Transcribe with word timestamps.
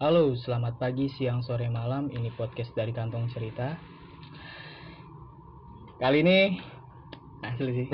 Halo, 0.00 0.32
selamat 0.32 0.80
pagi, 0.80 1.12
siang, 1.12 1.44
sore, 1.44 1.68
malam. 1.68 2.08
Ini 2.08 2.32
podcast 2.32 2.72
dari 2.72 2.88
Kantong 2.88 3.28
Cerita. 3.36 3.76
Kali 6.00 6.24
ini 6.24 6.56
asli 7.44 7.84
sih. 7.84 7.88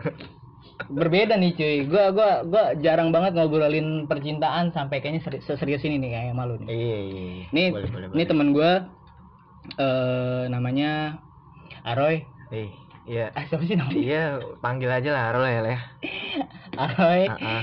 Berbeda 0.96 1.36
nih 1.36 1.52
cuy. 1.52 1.84
Gua 1.92 2.08
gua 2.16 2.40
gua 2.48 2.72
jarang 2.80 3.12
banget 3.12 3.36
ngobrolin 3.36 4.08
percintaan 4.08 4.72
sampai 4.72 5.04
kayaknya 5.04 5.20
seri- 5.20 5.44
seserius 5.44 5.84
ini 5.84 6.00
nih 6.00 6.10
kayak 6.16 6.32
malu 6.32 6.56
nih. 6.56 6.72
Iya, 6.72 6.98
iya, 7.04 7.20
iya. 7.36 7.44
Nih, 7.52 7.66
boleh, 8.16 8.24
temen 8.24 8.56
gua 8.56 8.88
eh 9.76 10.48
namanya 10.48 11.20
Aroy. 11.84 12.24
Eh, 12.48 12.72
iya. 13.04 13.28
Ah, 13.36 13.44
siapa 13.44 13.68
sih 13.68 13.76
namanya? 13.76 14.00
Iya, 14.00 14.24
panggil 14.64 14.88
aja 14.88 15.12
lah 15.12 15.36
Arul 15.36 15.44
ya. 15.52 15.60
Aroy. 16.88 17.28
Ah, 17.28 17.36
ah. 17.44 17.62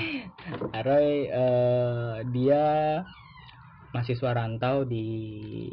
Aroy 0.77 1.25
eh, 1.25 2.13
dia 2.29 3.01
mahasiswa 3.97 4.29
rantau 4.29 4.85
di 4.85 5.65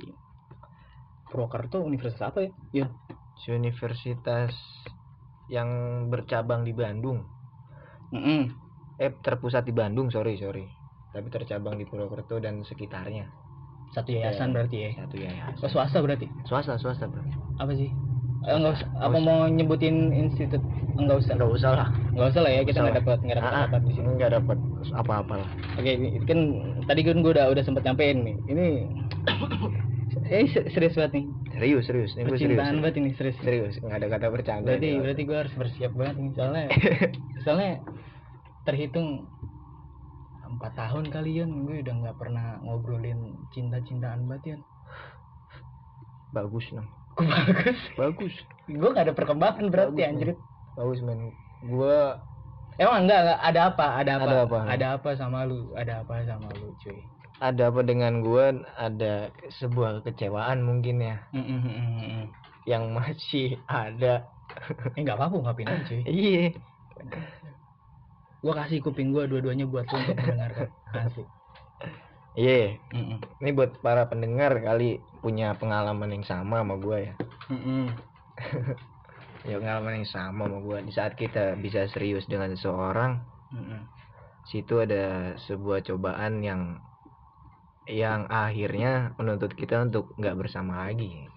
Purwokerto 1.29 1.85
Universitas 1.85 2.33
apa 2.33 2.49
ya? 2.49 2.51
Yun. 2.73 2.89
Universitas 3.53 4.57
yang 5.53 5.69
bercabang 6.09 6.65
di 6.65 6.73
Bandung. 6.73 7.21
Mm-mm. 8.17 8.49
Eh, 8.97 9.13
terpusat 9.21 9.69
di 9.69 9.77
Bandung, 9.77 10.09
sorry, 10.09 10.41
sorry. 10.41 10.65
Tapi 11.13 11.29
tercabang 11.29 11.77
di 11.77 11.85
Purwokerto 11.85 12.41
dan 12.41 12.65
sekitarnya. 12.65 13.29
Satu 13.93 14.17
yayasan 14.17 14.57
berarti 14.57 14.77
ya. 14.81 14.91
Satu 14.97 15.17
ya. 15.21 15.31
Oh, 15.61 15.69
swasta 15.69 16.01
berarti. 16.01 16.27
Swasta, 16.49 16.81
swasta, 16.81 17.05
Bro. 17.05 17.23
Apa 17.61 17.77
sih? 17.77 17.93
Eh, 18.45 18.53
enggak 18.53 18.73
usah. 18.77 18.89
Apa 18.93 19.07
Nggak 19.09 19.23
usah. 19.25 19.25
mau 19.25 19.39
nyebutin 19.49 19.97
institut? 20.13 20.63
Enggak 21.01 21.17
usah. 21.25 21.33
Enggak 21.35 21.51
usah 21.57 21.71
lah. 21.73 21.89
Enggak 22.13 22.29
usah 22.31 22.41
lah 22.45 22.53
ya, 22.53 22.63
kita 22.63 22.79
nggak 22.85 22.97
dapat 23.01 23.19
nggak 23.25 23.37
dapat 23.41 23.51
Ah, 23.51 23.57
ah. 23.57 23.67
apa 23.67 23.77
di 23.81 23.91
sini. 23.91 24.07
Enggak 24.07 24.31
dapat 24.37 24.59
apa-apa 24.93 25.35
lah. 25.41 25.49
Oke, 25.81 25.91
ini 25.91 26.09
kan 26.29 26.39
tadi 26.85 27.01
kan 27.03 27.17
gue 27.25 27.33
udah 27.33 27.47
udah 27.49 27.63
sempet 27.65 27.83
nyampein 27.83 28.19
nih. 28.21 28.37
Ini 28.45 28.67
eh 30.37 30.47
se- 30.47 30.69
serius 30.71 30.95
banget 30.95 31.13
nih. 31.17 31.25
Serius, 31.57 31.85
serius. 31.89 32.13
Ini 32.15 32.23
gue 32.23 32.37
serius. 32.37 32.59
Percintaan 32.61 32.77
banget 32.85 32.97
ini 33.01 33.11
serius. 33.17 33.37
Serius, 33.41 33.75
enggak 33.81 33.99
ada 33.99 34.09
kata 34.13 34.27
bercanda. 34.29 34.67
Berarti 34.69 34.89
ini. 34.93 35.01
berarti 35.01 35.23
gue 35.25 35.39
harus 35.41 35.55
bersiap 35.57 35.93
banget 35.97 36.15
nih 36.21 36.31
soalnya 36.37 36.65
soalnya 37.49 37.73
terhitung 38.65 39.09
empat 40.45 40.73
tahun 40.77 41.09
kali 41.09 41.41
Yun 41.41 41.65
gue 41.67 41.81
udah 41.81 41.95
nggak 41.99 42.17
pernah 42.21 42.61
ngobrolin 42.61 43.49
cinta-cintaan 43.51 44.29
banget 44.29 44.45
Yun 44.55 44.61
bagus, 46.31 46.67
Nang. 46.75 46.91
Bagus. 47.21 47.81
Bagus. 47.95 48.35
gue 48.65 48.89
nggak 48.91 49.07
ada 49.11 49.15
perkembangan 49.15 49.67
berarti 49.71 50.01
Bagus, 50.03 50.11
anjir. 50.11 50.29
Bagus, 50.75 51.01
men. 51.07 51.31
Gua 51.65 52.19
emang 52.77 53.07
enggak, 53.07 53.21
enggak. 53.23 53.41
Ada 53.41 53.61
apa? 53.71 53.87
Ada 54.03 54.13
apa? 54.19 54.25
Ada 54.27 54.39
apa? 54.43 54.59
ada 54.67 54.87
apa 54.99 55.11
sama 55.15 55.39
lu? 55.47 55.71
Ada 55.79 55.93
apa 56.03 56.15
sama 56.27 56.49
lu 56.59 56.75
cuy? 56.83 56.99
Ada 57.39 57.63
apa 57.71 57.81
dengan 57.87 58.13
gua? 58.25 58.51
Ada 58.75 59.31
sebuah 59.63 60.03
kecewaan 60.03 60.67
mungkin 60.67 61.03
ya. 61.03 61.17
Mm, 61.31 61.45
mm, 61.45 61.61
mm, 61.63 61.75
mm, 61.75 61.97
mm. 62.03 62.27
yang 62.67 62.85
masih 62.91 63.57
ada. 63.71 64.27
Eh 64.99 65.01
nggak 65.03 65.17
apa-apa 65.17 65.35
ungkapin 65.39 65.71
aja 65.71 65.83
cuy. 65.87 66.03
Iya. 66.11 66.45
Gue 68.45 68.53
kasih 68.53 68.85
kuping 68.85 69.09
gue 69.09 69.25
dua-duanya 69.25 69.65
buat 69.65 69.89
lu 69.89 69.97
untuk 70.05 70.21
mendengarkan. 70.21 70.69
Asik 71.09 71.25
iya 72.35 72.79
Mm, 72.95 73.19
mm. 73.19 73.19
ini 73.43 73.51
buat 73.55 73.79
para 73.79 74.07
pendengar 74.11 74.59
kali 74.63 75.03
punya 75.23 75.55
pengalaman 75.59 76.11
yang 76.21 76.27
sama 76.27 76.63
sama 76.63 76.77
gua 76.79 76.99
ya 77.01 77.15
Mm, 77.51 77.61
mm. 77.63 77.87
ya 79.51 79.57
pengalaman 79.61 80.03
yang 80.03 80.09
sama 80.09 80.47
sama 80.47 80.59
gua 80.63 80.79
di 80.83 80.93
saat 80.95 81.15
kita 81.15 81.55
bisa 81.59 81.87
serius 81.91 82.27
dengan 82.27 82.51
seseorang 82.51 83.23
Mm, 83.55 83.65
mm. 83.71 83.83
situ 84.45 84.83
ada 84.83 85.35
sebuah 85.39 85.87
cobaan 85.87 86.43
yang 86.43 86.83
yang 87.85 88.25
akhirnya 88.33 89.13
menuntut 89.21 89.53
kita 89.53 89.85
untuk 89.85 90.17
nggak 90.17 90.37
bersama 90.41 90.89
lagi 90.89 91.29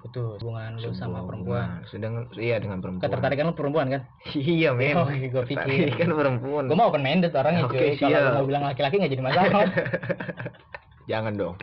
betul 0.00 0.40
hubungan 0.40 0.80
lu 0.80 0.90
sama 0.96 1.24
perempuan. 1.28 1.84
Sedang 1.92 2.24
iya 2.40 2.56
dengan 2.56 2.80
perempuan. 2.80 3.04
Ketertarikan 3.04 3.44
lu 3.52 3.54
perempuan 3.54 3.86
kan? 3.92 4.02
Iya 4.32 4.72
men. 4.72 4.96
Oh, 5.00 5.06
gue 5.08 5.44
pikir. 5.44 5.96
kan 5.96 6.10
perempuan. 6.12 6.64
Gue 6.68 6.76
mau 6.76 6.88
open 6.88 7.04
minded 7.04 7.32
orangnya 7.36 7.68
Oke, 7.68 7.96
cuy 7.96 8.00
kalau 8.00 8.40
mau 8.40 8.46
bilang 8.48 8.64
laki-laki 8.64 8.96
nggak 8.96 9.12
jadi 9.12 9.24
masalah. 9.24 9.68
Jangan 11.10 11.32
dong. 11.36 11.56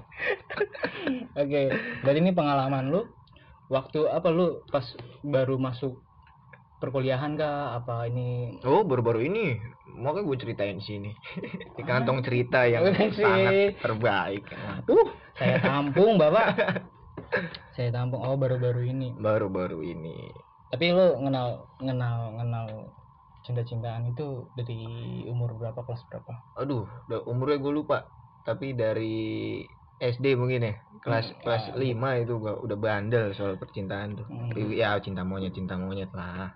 Oke 1.42 1.62
berarti 2.06 2.20
ini 2.22 2.32
pengalaman 2.34 2.94
lu 2.94 3.02
waktu 3.74 4.06
apa 4.10 4.30
lu 4.30 4.62
pas 4.70 4.86
baru 5.26 5.58
masuk 5.58 5.98
perkuliahan 6.78 7.34
kah? 7.38 7.82
Apa 7.82 8.06
ini? 8.06 8.62
Oh 8.62 8.86
baru-baru 8.86 9.26
ini. 9.26 9.58
Makanya 9.98 10.30
gue 10.30 10.38
ceritain 10.38 10.78
sini. 10.78 11.10
Di 11.74 11.82
kantong 11.82 12.22
cerita 12.22 12.70
yang 12.70 12.86
sangat 13.18 13.82
terbaik. 13.82 14.46
Uh 14.86 15.10
saya 15.38 15.62
tampung 15.62 16.18
bapak 16.18 16.82
saya 17.76 17.90
tampung. 17.94 18.22
Oh 18.24 18.36
baru-baru 18.36 18.90
ini. 18.92 19.14
Baru-baru 19.18 19.84
ini. 19.84 20.32
Tapi 20.68 20.92
lu 20.92 21.16
kenal 21.24 21.68
kenal 21.80 22.36
kenal 22.36 22.66
cinta-cintaan 23.48 24.12
itu 24.12 24.52
dari 24.60 24.84
umur 25.32 25.56
berapa 25.56 25.80
kelas 25.88 26.04
berapa? 26.12 26.32
Aduh 26.60 26.84
udah 27.08 27.24
umurnya 27.28 27.58
gue 27.64 27.74
lupa. 27.74 28.08
Tapi 28.44 28.76
dari 28.76 29.64
SD 29.98 30.38
mungkin 30.38 30.68
ya. 30.68 30.76
Kelas 31.02 31.32
Hmm, 31.32 31.40
kelas 31.44 31.64
ah. 31.72 31.78
5 31.80 32.24
itu 32.24 32.34
gua 32.38 32.54
udah 32.62 32.78
bandel 32.78 33.34
soal 33.34 33.56
percintaan 33.58 34.18
tuh. 34.20 34.28
Hmm. 34.28 34.52
Ya 34.74 34.94
cinta 35.02 35.24
monyet 35.24 35.56
cinta 35.56 35.74
monyet 35.80 36.12
lah. 36.14 36.54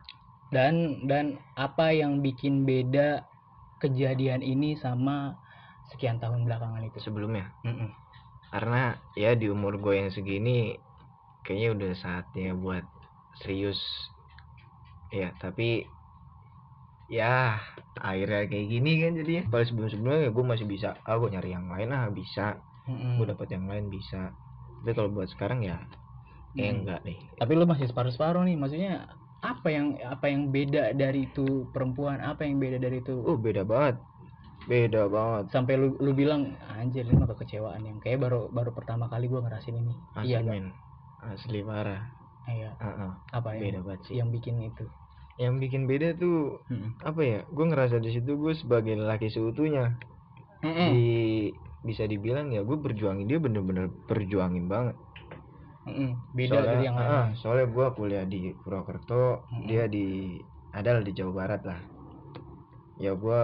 Dan 0.51 1.07
dan 1.07 1.39
apa 1.55 1.95
yang 1.95 2.19
bikin 2.19 2.67
beda 2.67 3.23
kejadian 3.79 4.43
ini 4.43 4.75
sama 4.77 5.39
sekian 5.89 6.19
tahun 6.19 6.43
belakangan 6.45 6.83
itu? 6.85 6.97
Sebelumnya? 7.01 7.49
Mm-mm. 7.63 7.89
Karena 8.53 8.81
ya 9.23 9.31
di 9.41 9.47
umur 9.55 9.73
gue 9.83 9.93
yang 10.01 10.11
segini 10.17 10.57
Kayaknya 11.45 11.69
udah 11.75 11.91
saatnya 12.03 12.49
buat 12.63 12.85
serius. 13.41 13.81
Ya 15.11 15.29
tapi 15.41 15.91
ya 17.11 17.59
akhirnya 17.99 18.41
kayak 18.51 18.67
gini 18.73 18.91
kan 19.01 19.11
jadinya. 19.19 19.43
Kalau 19.51 19.65
sebelum 19.67 19.89
sebelumnya 19.91 20.19
ya 20.25 20.29
gue 20.37 20.45
masih 20.51 20.67
bisa. 20.73 20.87
Ah 21.07 21.15
gue 21.21 21.29
nyari 21.33 21.49
yang 21.55 21.67
lain 21.73 21.89
ah 21.97 22.07
bisa. 22.19 22.45
Mm-mm. 22.87 23.17
gue 23.17 23.25
dapat 23.31 23.47
yang 23.55 23.65
lain 23.71 23.85
bisa. 23.95 24.21
Tapi 24.81 24.91
kalau 24.97 25.09
buat 25.15 25.29
sekarang 25.33 25.59
ya 25.69 25.77
eh 26.59 26.67
Hmm. 26.67 26.83
enggak 26.83 26.99
deh 27.07 27.19
tapi 27.39 27.51
lu 27.57 27.65
masih 27.65 27.87
separuh-separuh 27.89 28.43
nih 28.45 28.55
maksudnya 28.59 28.93
apa 29.41 29.67
yang 29.73 29.87
apa 30.05 30.25
yang 30.29 30.43
beda 30.53 30.93
dari 30.93 31.25
itu 31.31 31.65
perempuan? 31.73 32.21
Apa 32.21 32.45
yang 32.45 32.61
beda 32.61 32.77
dari 32.77 33.01
itu? 33.01 33.17
Oh 33.27 33.37
beda 33.45 33.63
banget 33.71 33.95
beda 34.69 35.09
banget. 35.09 35.43
Sampai 35.49 35.73
lu 35.77 35.97
lu 35.97 36.11
bilang 36.13 36.53
anjir 36.69 37.05
ini 37.05 37.17
mah 37.17 37.29
kekecewaan 37.33 37.81
yang 37.81 37.97
kayak 37.97 38.21
baru 38.21 38.49
baru 38.53 38.71
pertama 38.73 39.09
kali 39.09 39.25
gua 39.29 39.41
ngerasain 39.45 39.73
ini. 39.73 39.93
Asli 40.13 40.29
iya 40.29 40.39
men. 40.41 40.73
Asli 41.21 41.59
parah. 41.65 42.01
Iya. 42.49 42.73
Heeh, 42.81 43.11
apa 43.31 43.49
beda 43.53 43.79
yang 43.79 43.85
banget 43.85 44.01
sih. 44.09 44.13
yang 44.17 44.29
bikin 44.33 44.55
itu? 44.61 44.85
Yang 45.39 45.53
bikin 45.63 45.81
beda 45.89 46.07
tuh 46.17 46.61
Mm-mm. 46.69 46.89
apa 47.01 47.21
ya 47.21 47.39
gue 47.49 47.65
ngerasa 47.65 47.97
di 48.01 48.09
situ 48.13 48.37
gue 48.37 48.53
sebagai 48.57 48.97
laki 48.97 49.29
seutuhnya. 49.31 49.97
Mm-mm. 50.61 50.89
di 50.93 51.09
bisa 51.81 52.05
dibilang 52.05 52.53
ya 52.53 52.61
gue 52.61 52.77
berjuangin 52.77 53.25
dia 53.25 53.41
bener-bener 53.41 53.89
berjuangin 54.05 54.69
banget. 54.69 54.97
Mm-mm. 55.81 56.13
beda 56.37 56.61
soalnya, 56.61 56.69
dari 56.69 56.83
yang 56.85 56.97
lain. 56.97 57.09
ah, 57.09 57.27
soalnya 57.33 57.67
gue 57.73 57.85
kuliah 57.97 58.25
di 58.29 58.53
Purwokerto 58.61 59.49
Mm-mm. 59.49 59.65
dia 59.65 59.89
di 59.89 60.37
adalah 60.73 61.01
di 61.01 61.11
Jawa 61.13 61.33
Barat 61.33 61.61
lah. 61.65 61.79
Ya 63.01 63.17
gue 63.17 63.41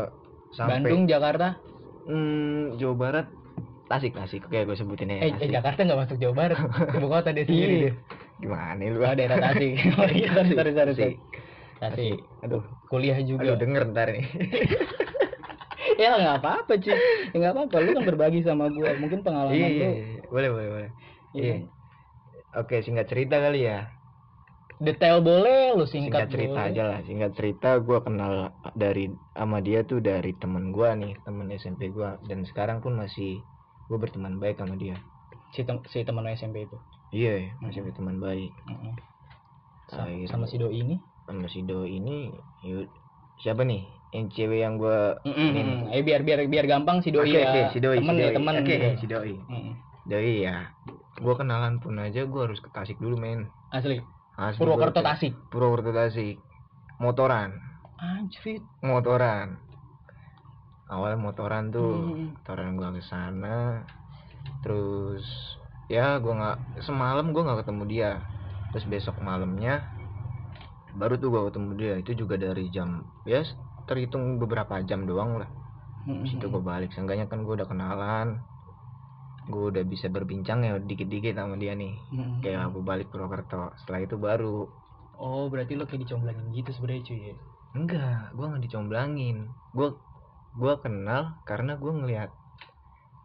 sampai 0.53 0.83
Bandung 0.83 1.03
Jakarta? 1.09 1.59
Hmm, 2.07 2.79
Jawa 2.79 2.95
Barat. 2.95 3.27
Tasik 3.87 4.13
Tasik. 4.15 4.43
Kayak 4.51 4.67
gue 4.67 4.77
sebutin 4.79 5.11
ya 5.11 5.23
eh, 5.23 5.31
eh 5.31 5.47
Jakarta 5.47 5.87
nggak 5.87 5.99
masuk 6.07 6.17
Jawa 6.19 6.35
Barat. 6.35 6.59
Ibu 6.99 7.07
kota 7.07 7.31
dia 7.31 7.47
sendiri 7.47 7.95
gimana 8.37 8.83
lu? 8.83 8.99
Oh 9.01 9.13
daerah 9.15 9.37
Tasik. 9.39 9.73
Oh 9.99 10.09
iya 10.11 10.29
sorry 10.35 10.51
sorry 10.53 10.71
sorry. 10.75 10.93
Tasik. 10.93 11.15
Tasik. 11.79 12.19
Aduh. 12.43 12.63
Kuliah 12.91 13.17
juga. 13.23 13.43
Aduh 13.43 13.57
denger 13.59 13.83
ntar 13.91 14.07
nih. 14.11 14.27
Ya 15.97 16.13
nggak 16.13 16.45
apa-apa 16.45 16.77
cuy. 16.77 16.93
Ya 16.93 17.35
nggak 17.41 17.53
apa-apa. 17.57 17.75
Lu 17.81 17.89
kan 17.97 18.03
berbagi 18.05 18.45
sama 18.45 18.69
gua. 18.69 18.93
Mungkin 19.01 19.25
pengalaman 19.25 19.57
iya, 19.57 19.65
lu. 19.65 20.29
boleh 20.29 20.49
boleh 20.53 20.67
boleh. 20.69 20.91
Iya. 21.33 21.41
Iya. 21.41 21.55
Oke 22.53 22.85
singkat 22.85 23.09
cerita 23.09 23.41
kali 23.41 23.65
ya 23.65 23.96
detail 24.85 25.17
boleh 25.27 25.73
lu 25.77 25.85
singkat, 25.93 26.25
singkat, 26.25 26.31
cerita 26.33 26.57
boleh. 26.59 26.69
aja 26.69 26.81
lah 26.89 26.99
singkat 27.07 27.31
cerita 27.37 27.67
gue 27.87 27.97
kenal 28.05 28.33
dari 28.81 29.01
sama 29.39 29.57
dia 29.67 29.79
tuh 29.89 29.99
dari 30.09 30.31
temen 30.41 30.63
gue 30.75 30.89
nih 31.01 31.11
temen 31.25 31.47
SMP 31.61 31.81
gue 31.97 32.09
dan 32.29 32.39
sekarang 32.49 32.77
pun 32.83 32.93
masih 33.01 33.29
gue 33.89 33.97
berteman 34.03 34.33
baik 34.41 34.55
sama 34.61 34.75
dia 34.83 34.95
si, 35.53 35.61
tem 35.67 35.77
si 35.91 35.99
teman 36.07 36.25
SMP 36.39 36.57
itu 36.67 36.77
iya 37.15 37.29
masih 37.63 37.81
Mm-mm. 37.81 37.87
berteman 37.87 38.17
baik 38.25 38.49
Mm-mm. 38.69 38.93
Sa- 39.91 40.03
Akhirnya- 40.03 40.29
sama 40.31 40.45
si 40.51 40.55
doi 40.61 40.75
ini 40.83 40.95
sama 41.27 41.47
si 41.53 41.59
Do 41.69 41.77
ini 41.97 42.11
yuk, 42.67 42.85
siapa 43.41 43.61
nih 43.69 43.81
yang 44.15 44.25
cewek 44.35 44.59
yang 44.65 44.75
gue 44.83 44.97
Mm-mm. 45.27 45.91
eh 45.95 46.01
biar 46.07 46.21
biar 46.27 46.39
biar 46.53 46.65
gampang 46.71 46.97
si 47.03 47.09
doi 47.15 47.27
Oke, 47.27 47.37
ya 47.43 47.49
oke, 47.49 47.61
si 47.73 47.77
doi 47.85 47.97
temen 47.97 48.15
si 48.15 48.21
ya 48.23 48.27
doi. 48.27 48.35
temen 48.37 48.55
oke 48.59 48.73
gitu. 48.73 48.89
si 49.01 49.05
doi 49.13 49.31
Mm-mm. 49.51 49.73
doi 50.11 50.29
ya 50.47 50.55
gue 51.23 51.33
kenalan 51.39 51.73
pun 51.83 51.93
aja 52.05 52.19
gue 52.31 52.41
harus 52.45 52.59
ke 52.65 52.69
Tasik 52.75 52.97
dulu 53.03 53.15
men 53.25 53.39
asli 53.71 54.16
Asli 54.37 54.59
Purwokerto 54.61 55.01
gua- 55.01 55.07
Tasik. 55.13 55.33
Purwokerto 55.49 55.91
Tasik. 55.91 56.37
Motoran. 57.01 57.57
Anjrit. 57.97 58.61
Motoran. 58.85 59.57
Awalnya 60.87 61.19
motoran 61.19 61.73
tuh 61.73 61.93
Hmm. 62.13 62.37
motoran 62.37 62.77
gua 62.77 62.89
ke 62.93 63.01
sana. 63.01 63.83
Terus 64.63 65.25
ya 65.89 66.21
gua 66.21 66.33
nggak 66.37 66.57
semalam 66.85 67.33
gua 67.33 67.43
nggak 67.49 67.65
ketemu 67.65 67.83
dia. 67.89 68.11
Terus 68.71 68.85
besok 68.85 69.19
malamnya 69.19 69.83
baru 70.93 71.17
tuh 71.17 71.29
gua 71.29 71.49
ketemu 71.49 71.71
dia. 71.75 71.93
Itu 71.97 72.13
juga 72.15 72.37
dari 72.37 72.69
jam 72.69 73.03
ya 73.25 73.41
terhitung 73.83 74.37
beberapa 74.37 74.79
jam 74.85 75.03
doang 75.03 75.41
lah. 75.41 75.49
Mm-mm. 76.07 76.23
Habis 76.23 76.39
itu 76.39 76.47
gue 76.47 76.63
balik. 76.63 76.91
Seenggaknya 76.95 77.27
kan 77.27 77.43
gue 77.43 77.51
udah 77.51 77.67
kenalan 77.67 78.39
gue 79.47 79.63
udah 79.71 79.83
bisa 79.87 80.11
berbincang 80.11 80.59
ya 80.67 80.75
dikit-dikit 80.75 81.39
sama 81.39 81.55
dia 81.55 81.71
nih. 81.73 81.95
Mm-mm. 82.11 82.43
kayak 82.43 82.67
gue 82.75 82.83
balik 82.83 83.07
Purwokerto. 83.07 83.71
Setelah 83.79 84.03
itu 84.03 84.15
baru. 84.19 84.67
Oh 85.17 85.47
berarti 85.49 85.73
lo 85.79 85.87
kayak 85.87 86.03
dicomblangin 86.03 86.51
gitu 86.51 86.69
sebenarnya 86.75 87.03
cuy 87.07 87.19
ya? 87.31 87.35
Enggak 87.73 88.35
gue 88.35 88.45
nggak 88.45 88.63
dicomblangin. 88.67 89.37
Gue 89.71 89.95
gue 90.57 90.73
kenal 90.83 91.39
karena 91.47 91.79
gue 91.79 91.91
ngelihat 91.95 92.31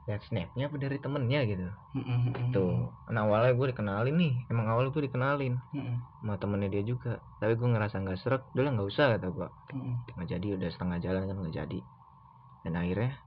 lihat 0.02 0.22
snapnya 0.26 0.66
apa 0.66 0.76
dari 0.82 0.98
temennya 0.98 1.40
gitu. 1.46 1.68
Mm-mm. 1.94 2.50
tuh 2.50 2.90
nah 3.10 3.22
awalnya 3.26 3.54
gue 3.58 3.66
dikenalin 3.74 4.16
nih. 4.18 4.34
Emang 4.46 4.66
awalnya 4.70 4.94
gue 4.94 5.04
dikenalin. 5.10 5.54
Mm-mm. 5.74 5.96
sama 6.22 6.38
temennya 6.38 6.70
dia 6.70 6.82
juga. 6.86 7.18
Tapi 7.42 7.58
gue 7.58 7.66
ngerasa 7.66 7.98
nggak 7.98 8.18
serak. 8.22 8.46
Udah 8.54 8.70
nggak 8.70 8.88
usah 8.88 9.18
kata 9.18 9.26
gue 9.26 9.48
Mm-mm. 9.74 9.94
nggak 10.16 10.28
jadi 10.38 10.46
udah 10.54 10.68
setengah 10.70 10.98
jalan 11.02 11.22
kan 11.26 11.36
nggak 11.42 11.54
jadi. 11.54 11.78
Dan 12.62 12.78
akhirnya 12.78 13.18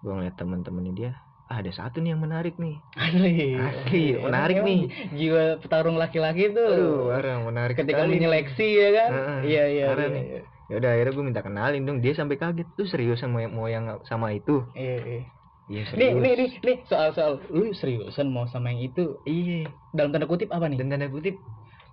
gue 0.00 0.12
ngeliat 0.12 0.36
temen-temennya 0.36 0.94
dia 0.96 1.12
ah, 1.46 1.56
ada 1.56 1.70
satu 1.70 1.98
nih 1.98 2.10
yang 2.10 2.20
menarik 2.20 2.54
nih 2.56 2.82
Asli, 2.92 3.54
Asli, 3.54 4.02
Emang- 4.12 4.24
menarik 4.26 4.56
nih. 4.60 4.80
Jiwa 5.12 5.42
petarung 5.56 5.94
laki-laki 5.94 6.50
tuh. 6.50 6.68
Aduh, 6.68 6.98
orang 7.08 7.40
menarik 7.44 7.74
ketika 7.74 8.02
sekali 8.02 8.12
menyeleksi 8.14 8.66
ya 8.68 8.88
kan? 8.92 9.10
Iya 9.42 9.64
iya. 9.68 9.86
iya, 9.88 10.06
nih. 10.08 10.24
iya. 10.24 10.40
ya 10.66 10.74
udah 10.76 10.90
akhirnya 10.90 11.12
gue 11.12 11.24
minta 11.24 11.40
kenalin 11.40 11.82
dong 11.82 11.98
dia 12.00 12.10
sampai 12.12 12.34
kaget 12.34 12.66
tuh 12.74 12.84
serius 12.84 13.22
sama 13.22 13.38
yang 13.38 13.54
mau 13.54 13.66
yang 13.66 13.86
sama 14.02 14.34
itu 14.34 14.66
Iya 14.74 14.96
iya. 14.98 15.20
iya 15.64 15.82
Nih 15.86 15.86
serius 15.86 16.18
nih 16.18 16.32
nih 16.34 16.50
nih 16.58 16.76
soal 16.84 17.14
soal 17.14 17.38
lu 17.48 17.70
seriusan 17.70 18.26
mau 18.26 18.46
sama 18.46 18.70
yang 18.70 18.82
itu 18.84 19.14
iya 19.22 19.70
dalam 19.90 20.10
tanda 20.10 20.26
kutip 20.26 20.50
apa 20.50 20.66
nih? 20.66 20.82
dan 20.82 20.90
tanda 20.90 21.06
kutip 21.06 21.38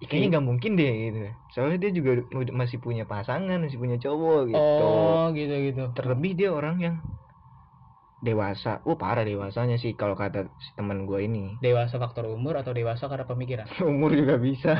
"Ih, 0.02 0.10
kayaknya 0.10 0.28
nggak 0.34 0.46
mungkin 0.46 0.72
deh 0.74 0.90
gitu 0.90 1.18
soalnya 1.48 1.78
dia 1.80 1.92
juga 1.94 2.12
masih 2.52 2.82
punya 2.82 3.06
pasangan 3.06 3.62
masih 3.62 3.78
punya 3.78 3.96
cowok 3.96 4.50
gitu 4.50 4.58
Oh 4.58 5.30
gitu 5.32 5.54
gitu. 5.64 5.84
terlebih 5.94 6.34
dia 6.34 6.50
orang 6.50 6.76
yang 6.82 6.96
dewasa. 8.24 8.80
Oh 8.88 8.96
parah 8.96 9.28
dewasanya 9.28 9.76
sih 9.84 9.92
kalau 10.00 10.16
kata 10.16 10.48
si 10.56 10.72
teman 10.80 11.04
gue 11.04 11.20
ini. 11.28 11.60
Dewasa 11.60 12.00
faktor 12.00 12.32
umur 12.32 12.56
atau 12.62 12.72
dewasa 12.72 13.12
karena 13.12 13.28
pemikiran? 13.28 13.68
umur 13.94 14.12
juga 14.16 14.36
bisa. 14.40 14.74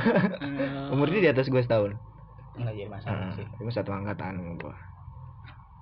Umur 0.94 1.12
dia 1.12 1.22
di 1.28 1.30
atas 1.36 1.52
gue 1.52 1.60
setahun. 1.60 1.92
Enggak 2.56 2.74
jadi 2.80 2.90
masalah 2.90 3.20
Ah, 3.20 3.36
sih. 3.36 3.46
cuma 3.60 3.72
satu 3.74 3.92
angkatan 3.92 4.34
gue 4.62 4.76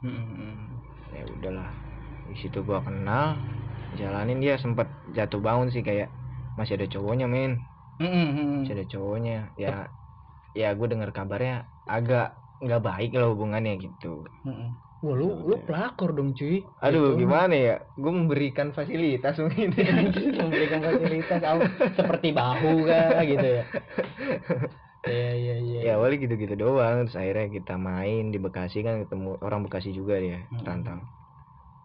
Mm-mm. 0.02 0.82
ya 1.14 1.22
udahlah. 1.38 1.70
Di 2.32 2.36
situ 2.42 2.64
gua 2.66 2.82
kenal 2.82 3.38
jalanin. 4.00 4.42
Dia 4.42 4.58
sempet 4.58 4.88
jatuh 5.14 5.38
bangun 5.38 5.70
sih 5.70 5.84
kayak 5.86 6.10
masih 6.58 6.80
ada 6.80 6.88
cowoknya 6.90 7.28
men. 7.30 7.62
Mm-mm. 8.02 8.66
masih 8.66 8.74
ada 8.82 8.86
cowoknya. 8.90 9.38
Ya 9.60 9.94
ya 10.58 10.74
gue 10.74 10.88
dengar 10.90 11.14
kabarnya 11.14 11.70
agak 11.86 12.34
nggak 12.64 12.82
baik 12.82 13.10
lah 13.14 13.30
hubungannya 13.30 13.78
gitu. 13.78 14.26
Mm-mm. 14.42 14.74
Wah 15.02 15.14
lu 15.18 15.26
lu 15.50 15.56
pelakor 15.66 16.10
dong 16.18 16.30
cuy. 16.38 16.62
aduh 16.86 17.18
Gitu. 17.18 17.20
gimana 17.26 17.54
ya 17.68 17.76
gue 17.98 18.12
memberikan 18.20 18.68
fasilitas 18.78 19.34
mungkin 19.42 19.70
Anjir, 19.98 20.30
memberikan 20.38 20.80
fasilitas 20.86 21.42
seperti 21.98 22.28
bahu 22.38 22.72
kah 22.90 23.22
gitu 23.26 23.48
ya. 23.58 23.64
Iya 25.02 25.30
iya 25.42 25.54
iya. 25.66 25.78
ya 25.86 25.92
awalnya 25.98 26.18
gitu-gitu 26.24 26.54
doang 26.62 26.96
terus 27.10 27.18
akhirnya 27.18 27.48
kita 27.58 27.74
main 27.90 28.30
di 28.34 28.38
Bekasi 28.38 28.86
kan 28.86 28.96
ketemu 29.02 29.30
orang 29.42 29.66
Bekasi 29.66 29.90
juga 29.98 30.14
dia 30.22 30.46
Mm-mm. 30.54 30.62
rantau 30.62 31.02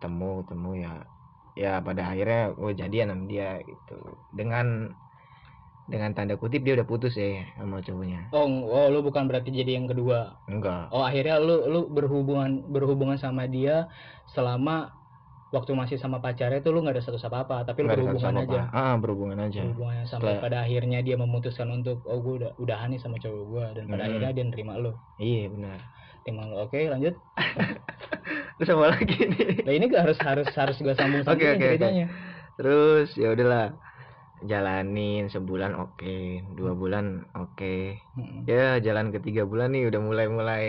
temu 0.03 0.45
temu 0.45 0.71
ya 0.77 0.93
ya 1.57 1.81
pada 1.81 2.03
akhirnya 2.13 2.53
gue 2.61 2.73
jadian 2.77 3.09
sama 3.17 3.25
dia 3.33 3.49
gitu 3.65 3.97
dengan 4.29 4.67
dengan 5.87 6.11
tanda 6.13 6.35
kutip 6.35 6.61
dia 6.61 6.75
udah 6.75 6.85
putus 6.85 7.15
ya 7.15 7.47
sama 7.55 7.79
cowoknya 7.79 8.31
Oh, 8.31 8.43
oh 8.67 8.87
lu 8.91 9.01
bukan 9.01 9.31
berarti 9.31 9.51
jadi 9.51 9.79
yang 9.79 9.87
kedua. 9.87 10.35
enggak 10.45 10.91
Oh, 10.91 11.01
akhirnya 11.01 11.39
lu 11.39 11.67
lu 11.67 11.81
berhubungan 11.87 12.67
berhubungan 12.67 13.15
sama 13.17 13.47
dia 13.47 13.87
selama 14.27 14.91
waktu 15.47 15.73
masih 15.73 15.97
sama 15.97 16.19
pacarnya 16.19 16.59
itu 16.59 16.69
lu 16.69 16.83
nggak 16.83 16.99
ada 16.99 17.03
status 17.03 17.23
apa-apa, 17.23 17.63
tapi 17.63 17.81
lu 17.81 17.89
berhubungan 17.89 18.35
aja. 18.37 18.67
ah 18.75 18.99
berhubungan 18.99 19.39
aja 19.41 19.63
Berhubungan 19.63 20.03
sampai 20.05 20.35
Setelah- 20.35 20.43
pada 20.43 20.57
akhirnya 20.67 20.99
dia 21.01 21.15
memutuskan 21.15 21.71
untuk 21.71 22.03
oh 22.03 22.19
gue 22.19 22.35
udah 22.43 22.51
udahan 22.59 22.91
nih 22.91 22.99
sama 22.99 23.17
cowok 23.17 23.43
gua 23.47 23.67
dan 23.71 23.87
pada 23.87 24.05
Mm-mm. 24.05 24.11
akhirnya 24.11 24.31
dia 24.35 24.45
nerima 24.45 24.75
lu. 24.77 24.93
iya 25.17 25.47
benar 25.47 25.79
Terima 26.27 26.43
lu. 26.45 26.55
Oke, 26.59 26.91
lanjut. 26.91 27.15
terus 28.59 28.69
apa 28.69 28.87
lagi 28.91 29.17
nih 29.23 29.49
Nah, 29.63 29.73
ini 29.73 29.85
gak 29.87 30.03
harus 30.03 30.19
harus 30.19 30.49
harus 30.51 30.77
gua 30.81 30.95
sambung 30.95 31.23
Oke, 31.23 31.31
sambungin 31.31 31.55
oke, 31.55 31.63
oke. 31.63 31.71
ceritanya. 31.71 32.07
terus 32.57 33.09
ya 33.15 33.29
udahlah 33.31 33.67
jalanin 34.45 35.33
sebulan 35.33 35.73
oke. 35.81 36.45
Dua 36.53 36.77
bulan 36.77 37.25
oke. 37.33 38.01
Mm-mm. 38.19 38.45
ya 38.45 38.77
jalan 38.85 39.09
ketiga 39.15 39.49
bulan 39.49 39.73
nih 39.73 39.89
udah 39.89 40.01
mulai 40.03 40.27
mulai 40.29 40.65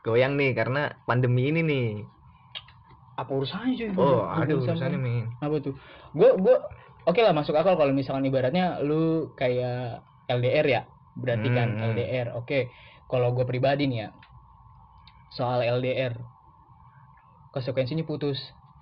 goyang 0.00 0.40
nih 0.40 0.56
karena 0.56 0.96
pandemi 1.04 1.52
ini 1.52 1.60
nih. 1.60 1.88
Apa 3.20 3.28
urusannya 3.36 3.76
cuy? 3.76 3.88
oh 4.00 4.24
Hubungan 4.24 4.40
ada 4.48 4.52
urusannya? 4.56 4.98
men 4.98 5.28
apa 5.44 5.56
tuh? 5.60 5.74
Gue 6.16 6.30
gue 6.40 6.56
oke 7.04 7.20
lah 7.20 7.36
masuk 7.36 7.52
akal 7.52 7.76
kalau 7.76 7.92
misalkan 7.92 8.24
ibaratnya 8.24 8.80
lu 8.80 9.32
kayak 9.36 10.00
LDR 10.30 10.66
ya 10.66 10.82
berarti 11.20 11.48
kan 11.52 11.68
Hmm, 11.68 11.80
hmm. 11.84 11.88
LDR 11.92 12.28
oke. 12.32 12.72
Kalau 13.10 13.34
gue 13.36 13.44
pribadi 13.44 13.84
nih 13.90 14.06
ya 14.06 14.08
soal 15.30 15.60
LDR 15.62 16.16
konsekuensinya 17.50 18.06
putus 18.06 18.38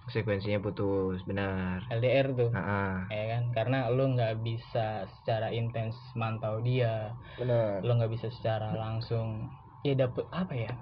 konsekuensinya 0.09 0.65
putus 0.65 1.21
benar. 1.29 1.85
LDR 1.93 2.33
tuh. 2.33 2.51
Ah, 2.57 2.65
ah. 2.65 2.95
ya 3.13 3.25
kan? 3.37 3.43
Karena 3.53 3.93
lu 3.93 4.17
nggak 4.17 4.41
bisa 4.41 5.05
secara 5.21 5.53
intens 5.53 5.93
mantau 6.17 6.65
dia. 6.65 7.13
Benar. 7.37 7.85
Lu 7.85 7.93
nggak 7.93 8.09
bisa 8.17 8.33
secara 8.33 8.73
langsung. 8.73 9.53
Ya 9.85 9.93
dapet 9.93 10.25
apa 10.33 10.57
ya? 10.57 10.73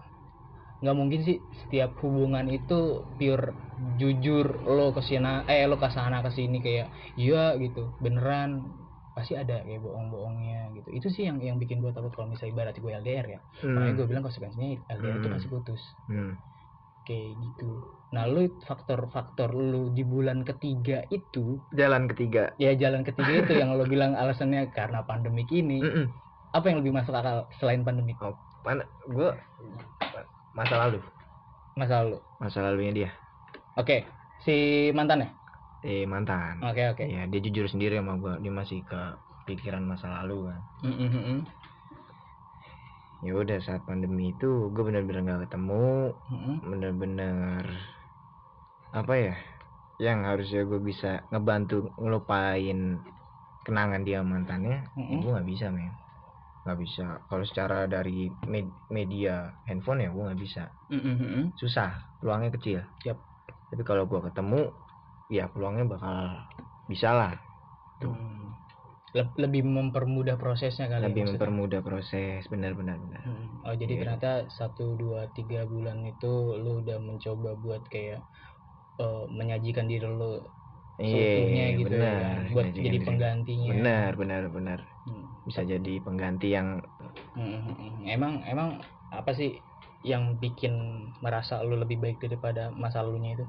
Nggak 0.79 0.97
mungkin 0.97 1.21
sih 1.27 1.43
setiap 1.67 1.99
hubungan 2.07 2.47
itu 2.47 3.03
pure 3.19 3.51
jujur 3.99 4.47
lo 4.63 4.95
ke 4.95 5.03
sana 5.03 5.43
eh 5.51 5.67
lo 5.67 5.77
ke 5.77 5.91
sana 5.91 6.23
ke 6.23 6.31
sini 6.31 6.63
kayak 6.63 6.89
iya 7.19 7.59
gitu. 7.59 7.99
Beneran. 7.99 8.63
Pasti 9.17 9.33
ada 9.33 9.65
kayak 9.65 9.81
bohong-bohongnya 9.83 10.77
gitu. 10.77 10.89
Itu 10.93 11.09
sih 11.11 11.27
yang 11.27 11.43
yang 11.43 11.59
bikin 11.59 11.83
gue 11.83 11.91
takut 11.91 12.15
kalau 12.15 12.31
misalnya 12.31 12.53
ibarat 12.63 12.77
gue 12.79 12.93
LDR 12.95 13.27
ya. 13.27 13.41
Makanya 13.65 13.91
hmm. 13.91 13.99
gue 13.99 14.07
bilang 14.07 14.23
konsekuensinya 14.23 14.69
LDR 14.87 15.19
itu 15.19 15.27
Hmm. 15.27 15.35
pasti 15.35 15.49
putus. 15.51 15.83
Hmm. 16.07 16.39
kayak 17.07 17.39
gitu 17.39 17.87
nah 18.15 18.23
lu 18.25 18.47
faktor-faktor 18.63 19.51
lu 19.51 19.91
di 19.91 20.07
bulan 20.07 20.47
ketiga 20.47 21.03
itu 21.11 21.59
jalan 21.75 22.07
ketiga 22.07 22.55
ya 22.57 22.73
jalan 22.79 23.03
ketiga 23.03 23.43
itu 23.43 23.53
yang 23.59 23.75
lo 23.75 23.83
bilang 23.85 24.15
alasannya 24.15 24.71
karena 24.71 25.03
pandemik 25.03 25.51
ini 25.51 25.83
Mm-mm. 25.83 26.07
apa 26.55 26.71
yang 26.71 26.79
lebih 26.81 26.95
masuk 26.95 27.13
akal 27.13 27.51
selain 27.59 27.83
pandemik 27.83 28.15
oh 28.23 28.39
mana 28.63 28.87
gue 29.11 29.31
masa 30.55 30.75
lalu 30.87 30.99
masa 31.75 31.95
lalu 32.07 32.17
masa 32.39 32.59
lalunya 32.63 32.93
dia 32.95 33.11
Oke, 33.77 34.09
si 34.41 34.89
mantannya. 34.97 35.37
eh 35.85 36.09
mantan 36.09 36.65
Oke 36.65 36.89
oke. 36.89 37.05
ya 37.05 37.29
dia 37.29 37.41
jujur 37.45 37.69
sendiri 37.69 38.01
sama 38.01 38.17
gue 38.17 38.35
dia 38.41 38.49
masih 38.51 38.81
ke 38.83 39.01
pikiran 39.45 39.85
masa 39.85 40.09
lalu 40.23 40.49
kan 40.49 40.61
Mm, 40.81 40.95
mm, 40.97 41.09
mm, 41.13 41.25
mm. 41.29 41.41
ya 43.21 43.33
udah 43.37 43.59
saat 43.61 43.85
pandemi 43.85 44.33
itu 44.33 44.73
gue 44.73 44.83
bener-bener 44.83 45.21
nggak 45.25 45.41
ketemu 45.51 46.17
Mm, 46.33 46.39
mm. 46.41 46.57
bener-bener 46.65 47.65
apa 48.97 49.15
ya 49.15 49.35
yang 50.01 50.25
harusnya 50.25 50.65
gue 50.65 50.81
bisa 50.81 51.25
ngebantu 51.29 51.93
ngelupain 52.01 53.05
kenangan 53.61 54.03
dia 54.05 54.25
mantannya 54.25 54.89
Mm-mm. 54.97 55.21
gue 55.21 55.31
nggak 55.37 55.49
bisa 55.49 55.67
men 55.69 55.93
nggak 56.65 56.79
bisa 56.81 57.05
kalau 57.29 57.45
secara 57.45 57.85
dari 57.87 58.33
med- 58.49 58.77
media 58.89 59.53
handphone 59.69 60.01
ya 60.01 60.09
gue 60.09 60.23
nggak 60.25 60.41
bisa 60.41 60.65
Mm, 60.89 61.03
mm, 61.03 61.15
mm, 61.19 61.29
mm. 61.29 61.45
susah 61.61 61.91
peluangnya 62.19 62.51
kecil 62.57 62.81
Siap. 63.03 63.19
tapi 63.69 63.83
kalau 63.83 64.07
gue 64.07 64.21
ketemu 64.23 64.61
ya 65.29 65.45
peluangnya 65.51 65.85
bakal 65.87 66.47
bisa 66.87 67.11
lah 67.13 67.35
Tuh. 67.99 68.13
Hmm. 68.13 68.55
Leb- 69.17 69.39
lebih 69.41 69.65
mempermudah 69.65 70.37
prosesnya 70.37 70.87
kali 70.87 71.03
ya 71.03 71.07
lebih 71.09 71.25
maksudnya. 71.25 71.39
mempermudah 71.41 71.81
proses 71.83 72.41
benar-benar 72.49 72.97
benar 73.01 73.23
Mm. 73.27 73.67
Oh 73.67 73.75
jadi 73.75 73.93
Iya. 73.93 74.01
ternyata 74.07 74.31
satu 74.49 74.95
dua 74.95 75.27
tiga 75.33 75.67
bulan 75.67 76.07
itu 76.07 76.55
lu 76.57 76.81
udah 76.85 77.03
mencoba 77.03 77.59
buat 77.59 77.83
kayak 77.91 78.23
eh, 79.01 79.23
menyajikan 79.29 79.87
diri 79.91 80.07
lu 80.07 80.33
seutuhnya 80.97 81.65
iya 81.69 81.79
gitu 81.81 81.93
ya, 81.93 82.17
buat 82.53 82.65
Ngajakin 82.67 82.85
jadi 82.87 82.99
diri. 82.99 83.07
penggantinya. 83.09 83.69
benar 83.71 84.11
benar 84.17 84.43
benar 84.49 84.81
Hmm. 85.07 85.25
bisa 85.47 85.63
jadi 85.63 85.93
pengganti 86.03 86.49
yang 86.57 86.69
Mm, 87.37 87.53
mm, 87.53 87.75
mm. 87.77 87.93
Emang 88.09 88.33
emang 88.49 88.69
apa 89.13 89.31
sih 89.37 89.61
yang 90.01 90.41
bikin 90.41 90.73
merasa 91.21 91.61
lu 91.61 91.77
lebih 91.77 92.01
baik 92.01 92.17
daripada 92.25 92.73
masa 92.73 93.05
lalunya 93.05 93.37
itu? 93.37 93.47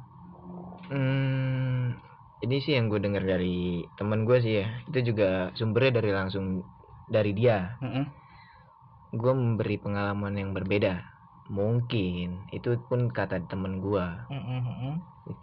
Hmm, 0.91 1.95
ini 2.43 2.55
sih 2.63 2.75
yang 2.77 2.87
gue 2.91 2.99
dengar 2.99 3.23
dari 3.23 3.87
temen 3.97 4.27
gue 4.27 4.37
sih 4.43 4.53
ya. 4.61 4.65
Itu 4.87 4.99
juga 5.13 5.51
sumbernya 5.55 6.03
dari 6.03 6.11
langsung 6.11 6.45
dari 7.07 7.31
dia. 7.31 7.79
Mm, 7.79 7.91
mm. 7.95 8.05
Gue 9.15 9.33
memberi 9.33 9.75
pengalaman 9.79 10.33
yang 10.35 10.51
berbeda 10.51 11.16
mungkin. 11.47 12.47
Itu 12.51 12.79
pun 12.87 13.11
kata 13.11 13.43
temen 13.47 13.79
gua. 13.79 14.27
Mm-mm, 14.31 14.59
mm-mm. 14.63 14.93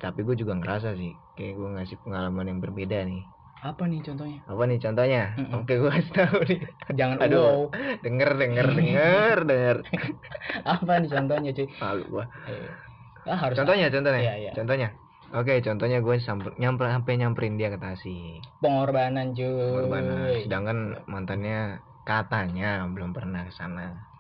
tapi 0.01 0.25
gue 0.25 0.33
juga 0.33 0.57
ngerasa 0.57 0.97
sih 0.97 1.13
kayak 1.37 1.61
gue 1.61 1.69
ngasih 1.77 1.97
pengalaman 2.01 2.49
yang 2.49 2.61
berbeda 2.65 3.05
nih. 3.05 3.21
Apa 3.61 3.85
nih 3.89 4.01
contohnya? 4.05 4.41
Apa 4.49 4.63
nih 4.65 4.79
contohnya? 4.81 5.23
Mm-mm. 5.37 5.61
oke 5.61 5.73
gue 5.73 5.91
kasih 5.93 6.13
tahu 6.13 6.39
nih. 6.49 6.61
Jangan 6.97 7.17
Aduh. 7.21 7.41
wow. 7.45 7.61
denger 8.01 8.31
denger 8.37 8.67
denger 8.73 9.39
denger. 9.45 9.77
Apa 10.77 10.93
nih 11.01 11.11
contohnya 11.13 11.51
cuy? 11.53 11.67
Malu 11.81 12.05
gua. 12.13 12.25
Eh, 12.49 12.69
ah, 13.29 13.37
harus 13.41 13.57
contohnya 13.57 13.89
contohnya 13.93 14.21
Iya, 14.21 14.35
iya. 14.49 14.53
contohnya. 14.57 14.89
Oke 15.35 15.59
contohnya 15.67 15.99
gue 15.99 16.17
sampai 16.23 16.55
nyamper 16.63 16.87
sampai 16.95 17.13
nyamperin 17.19 17.59
dia 17.59 17.69
ke 17.73 17.79
Tasik. 17.81 18.41
Pengorbanan 18.63 19.35
cuy. 19.35 19.49
Pengorbanan. 19.49 20.31
sedangkan 20.47 20.79
mantannya 21.11 21.83
katanya 22.05 22.85
belum 22.89 23.17
pernah 23.17 23.49
ke 23.49 23.53
sana 23.57 24.14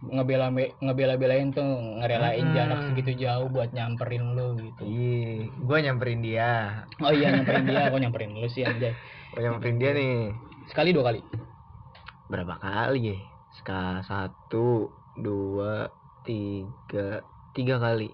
ngebela 0.00 0.48
ngebela 0.80 1.14
belain 1.14 1.52
tuh 1.52 1.64
ngerelain 2.00 2.40
Hmm. 2.40 2.56
jarak 2.56 2.80
segitu 2.88 3.20
jauh 3.20 3.48
buat 3.48 3.68
nyamperin 3.70 4.32
lu 4.32 4.56
gitu. 4.56 4.82
Iya 4.82 5.52
gue 5.52 5.78
nyamperin 5.84 6.20
dia. 6.20 6.50
Oh 6.98 7.12
iya 7.12 7.36
nyamperin 7.36 7.64
dia 7.64 7.80
kok 7.92 8.00
nyamperin 8.00 8.32
lu 8.32 8.48
sih 8.48 8.64
anjay. 8.64 8.96
Gue 9.30 9.40
nyamperin 9.44 9.76
dia 9.76 9.90
nih. 9.92 10.32
Sekali 10.66 10.96
dua 10.96 11.12
kali? 11.12 11.20
Berapa 12.26 12.56
kali 12.56 13.12
ya? 13.12 13.16
Ska 13.52 14.00
satu 14.02 14.88
dua 15.16 15.92
tiga 16.24 17.20
tiga 17.52 17.76
kali. 17.76 18.08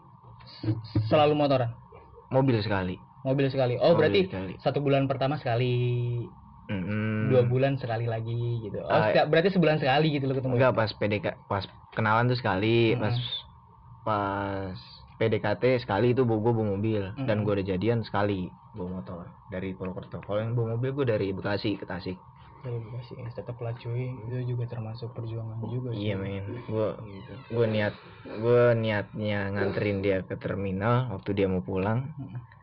Selalu 1.06 1.34
motoran? 1.34 1.70
Mobil 2.30 2.58
sekali. 2.58 2.98
Mobil 3.22 3.46
sekali. 3.46 3.78
Oh 3.78 3.94
Mobil 3.94 3.98
berarti 4.00 4.20
sekali. 4.26 4.52
satu 4.58 4.78
bulan 4.80 5.06
pertama 5.06 5.38
sekali 5.38 6.22
Mm-mm. 6.70 7.30
dua 7.30 7.42
bulan 7.52 7.74
sekali 7.82 8.04
lagi 8.14 8.32
gitu. 8.64 8.76
Oh 8.82 9.00
Ah, 9.02 9.06
seka- 9.08 9.26
berarti 9.30 9.50
sebulan 9.54 9.78
sekali 9.82 10.06
gitu 10.14 10.24
lo 10.28 10.34
ketemu 10.38 10.54
enggak 10.56 10.72
pas 10.78 10.90
PDK 10.98 11.26
pas 11.50 11.64
kenalan 11.96 12.24
tuh 12.30 12.38
sekali 12.40 12.66
Mm-mm. 12.66 13.02
pas 13.02 13.16
pas 14.06 14.78
PDKT 15.18 15.62
sekali 15.84 16.06
itu 16.14 16.22
gue 16.28 16.52
bawa 16.56 16.66
mobil. 16.74 17.02
Dan 17.26 17.36
Mm-mm. 17.36 17.46
gue 17.46 17.52
udah 17.56 17.66
jadian 17.72 18.00
sekali 18.08 18.32
bawa 18.76 18.88
motor. 18.96 19.24
Dari 19.52 19.68
Purwokerto 19.78 20.16
kalau 20.26 20.40
yang 20.44 20.52
bawa 20.58 20.66
mobil 20.76 20.90
gue 20.98 21.06
dari 21.12 21.26
Bekasi 21.38 21.68
ke 21.80 21.84
Tasik. 21.90 22.16
Dari 22.64 22.78
Bekasi 22.84 23.12
ya 23.22 23.28
tetap 23.38 23.56
lah 23.64 23.72
cuy. 23.82 24.04
Itu 24.26 24.36
juga 24.50 24.64
termasuk 24.72 25.08
perjuangan 25.16 25.58
juga 25.74 25.90
iya 25.98 26.12
men. 26.22 26.44
Gue 26.72 26.86
gitu. 27.06 27.34
gue 27.54 27.66
niat 27.74 27.94
gue 28.42 28.60
niatnya 28.82 29.36
nganterin 29.54 29.98
dia 30.04 30.16
ke 30.28 30.34
terminal 30.42 30.94
waktu 31.14 31.30
dia 31.38 31.46
mau 31.52 31.62
pulang. 31.70 31.98
Mm. 32.18 32.55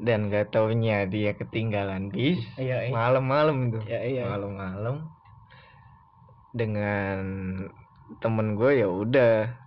Dan 0.00 0.32
gak 0.32 0.48
taunya 0.56 1.04
dia 1.04 1.36
ketinggalan 1.36 2.08
bis 2.08 2.40
iya 2.56 2.88
iya. 2.88 2.92
malam-malam 2.92 3.68
itu. 3.68 3.80
Ya, 3.84 4.00
iya. 4.00 4.24
malam-malam. 4.24 5.12
Dengan 6.56 7.20
temen 8.18 8.56
gue 8.56 8.80
ya 8.80 8.88
udah. 8.88 9.60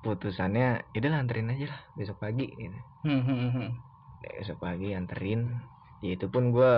Putusannya 0.00 0.80
ya 0.92 0.98
udah 1.00 1.10
lah, 1.12 1.20
anterin 1.24 1.52
aja 1.52 1.72
lah 1.72 1.80
besok 1.96 2.24
pagi 2.24 2.48
gitu. 2.52 2.78
Hmm, 3.04 3.20
hmm, 3.20 3.36
hmm, 3.36 3.52
hmm. 3.52 3.70
besok 4.40 4.60
pagi 4.60 4.92
anterin. 4.92 5.56
Ya 6.04 6.16
itu 6.16 6.28
pun 6.28 6.52
gue 6.52 6.72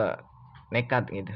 nekat 0.71 1.11
gitu. 1.11 1.35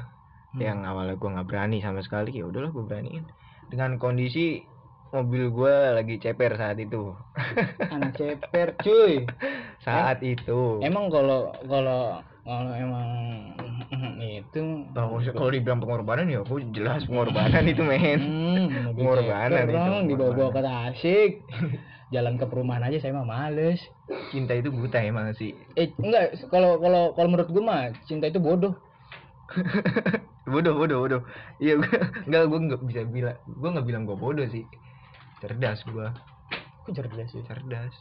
Hmm. 0.56 0.62
yang 0.62 0.78
awalnya 0.88 1.18
gue 1.21 1.26
nggak 1.26 1.49
berani 1.52 1.85
sama 1.85 2.00
sekali 2.00 2.33
ya 2.38 2.47
udahlah 2.47 2.71
gue 2.71 2.87
beraniin. 2.87 3.26
Dengan 3.66 3.99
kondisi 3.99 4.62
mobil 5.11 5.50
gue 5.50 5.75
lagi 5.95 6.23
ceper 6.23 6.54
saat 6.54 6.78
itu. 6.78 7.14
Anak 7.90 8.14
ceper 8.14 8.78
cuy 8.78 9.26
saat 9.86 10.18
itu 10.20 10.82
emang 10.82 11.06
kalau 11.08 11.54
kalau 11.64 12.18
kalau 12.42 12.72
emang 12.74 13.08
itu 14.38 14.60
kalau 14.90 15.18
kalau 15.22 15.50
dibilang 15.50 15.78
pengorbanan 15.78 16.26
ya 16.26 16.42
aku 16.42 16.58
jelas 16.74 17.06
pengorbanan 17.06 17.64
itu 17.64 17.82
men 17.82 18.18
Hmm, 18.18 18.90
Pengorbanan 18.98 19.62
ceper 19.62 19.70
itu, 19.70 19.76
dong, 19.78 20.04
dibawa-bawa 20.10 20.50
ke. 20.50 20.60
Tasik. 20.64 21.30
Jalan 22.14 22.38
ke 22.38 22.46
perumahan 22.46 22.86
aja 22.86 22.98
saya 22.98 23.12
mah 23.14 23.26
males. 23.26 23.82
cinta 24.30 24.54
itu 24.54 24.70
buta 24.70 25.02
emang 25.02 25.34
sih 25.34 25.50
Eh 25.74 25.90
enggak, 25.98 26.38
kalau 26.50 26.78
kalau 26.78 27.14
kalau 27.14 27.28
menurut 27.30 27.50
gue 27.50 27.62
mah 27.62 27.90
cinta 28.06 28.30
itu 28.30 28.38
bodoh. 28.38 28.74
bodoh 30.46 30.74
bodoh 30.78 30.98
bodoh 31.02 31.20
iya 31.58 31.74
gue 31.78 31.90
nggak 32.26 32.42
gue 32.46 32.58
nggak 32.70 32.80
bisa 32.86 33.02
bilang 33.06 33.38
gue 33.46 33.68
nggak 33.74 33.86
bilang 33.86 34.02
gue 34.06 34.14
bodoh 34.18 34.46
sih 34.46 34.66
cerdas 35.42 35.82
gue 35.82 36.06
Kok 36.82 36.92
cerdas 36.94 37.28
sih? 37.30 37.42
cerdas 37.42 37.94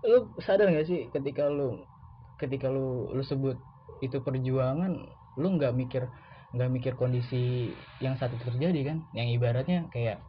Lu 0.00 0.32
sadar 0.40 0.72
gak 0.72 0.88
sih 0.88 1.12
ketika 1.12 1.48
lu 1.52 1.84
ketika 2.40 2.72
lu 2.72 3.12
lu 3.12 3.20
sebut 3.20 3.60
itu 4.00 4.16
perjuangan, 4.24 4.96
lu 5.36 5.48
nggak 5.60 5.76
mikir 5.76 6.08
nggak 6.56 6.70
mikir 6.72 6.92
kondisi 6.96 7.68
yang 8.00 8.16
saat 8.16 8.32
itu 8.32 8.48
terjadi 8.48 8.80
kan? 8.94 8.98
Yang 9.12 9.36
ibaratnya 9.36 9.78
kayak 9.92 10.24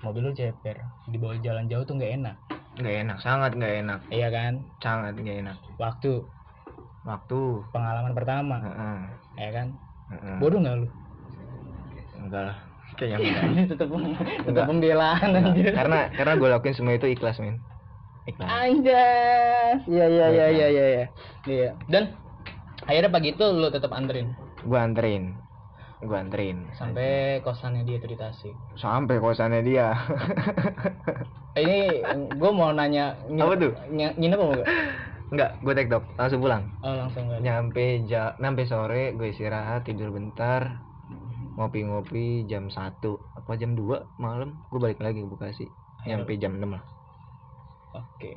mobil 0.00 0.28
lu 0.28 0.32
ceper, 0.32 0.80
dibawa 1.04 1.36
jalan 1.44 1.68
jauh 1.68 1.84
tuh 1.84 2.00
nggak 2.00 2.12
enak, 2.18 2.36
nggak 2.80 2.96
enak 3.04 3.18
sangat 3.20 3.52
nggak 3.52 3.74
enak. 3.84 4.00
Iya 4.08 4.28
kan? 4.32 4.52
sangat 4.80 5.14
nggak 5.20 5.38
enak. 5.44 5.56
Waktu. 5.76 6.12
Waktu. 7.04 7.40
Pengalaman 7.74 8.14
pertama, 8.16 8.56
Heeh, 8.64 8.98
ya 9.36 9.50
kan? 9.52 9.66
heeh. 10.08 10.36
Bodoh 10.40 10.58
nggak 10.64 10.76
lu? 10.80 10.88
enggak 12.16 12.42
lah. 12.48 12.56
Kayaknya 12.96 13.64
tetap 13.72 13.88
tetap 14.44 14.64
pembelaan 14.68 15.28
karena 15.72 15.98
karena 16.12 16.32
gue 16.36 16.48
lakuin 16.48 16.76
semua 16.76 16.92
itu 16.96 17.08
ikhlas 17.08 17.40
men 17.40 17.56
ikhlas 18.24 18.48
Anjas. 18.48 19.78
Iya 19.84 20.06
iya 20.06 20.26
iya 20.28 20.46
iya 20.48 20.66
iya 20.68 20.86
iya. 20.88 21.06
Iya. 21.44 21.70
Dan 21.86 22.14
akhirnya 22.82 23.08
pagi 23.08 23.28
itu 23.30 23.44
lu 23.44 23.68
tetap 23.68 23.90
anterin 23.90 24.34
gue 24.60 24.74
anterin 24.76 25.38
gue 26.00 26.16
anterin 26.16 26.66
sampai 26.72 27.10
kosannya 27.40 27.82
dia 27.82 27.96
tuh 27.96 28.06
di 28.06 28.16
Tasik. 28.16 28.54
sampai 28.74 29.16
kosannya 29.16 29.60
dia 29.60 29.94
Ini 31.52 32.00
gue 32.32 32.50
mau 32.50 32.72
nanya 32.72 33.12
nginep- 33.24 33.44
Apa 33.44 33.54
tuh? 33.56 33.72
nginep 33.92 34.34
apa 34.36 34.44
enggak? 34.50 34.68
enggak 35.30 35.50
gue 35.58 35.72
tektok 35.74 36.02
langsung 36.14 36.40
pulang 36.40 36.62
Oh 36.80 36.92
langsung 36.92 37.22
enggak. 37.24 37.40
nyampe 37.40 37.84
ja 38.04 38.34
nyampe 38.36 38.62
sore 38.64 39.12
gue 39.12 39.28
istirahat 39.28 39.82
tidur 39.82 40.10
bentar 40.10 40.82
ngopi-ngopi 41.52 42.44
jam 42.44 42.66
1 42.66 42.98
apa 43.36 43.52
jam 43.54 43.72
2 43.72 43.84
malam 44.16 44.58
gue 44.66 44.78
balik 44.78 44.98
lagi 44.98 45.20
ke 45.20 45.28
Bekasi 45.28 45.66
nyampe 46.02 46.34
jam 46.34 46.56
6 46.56 46.66
lah 46.66 46.82
Oke. 47.92 48.32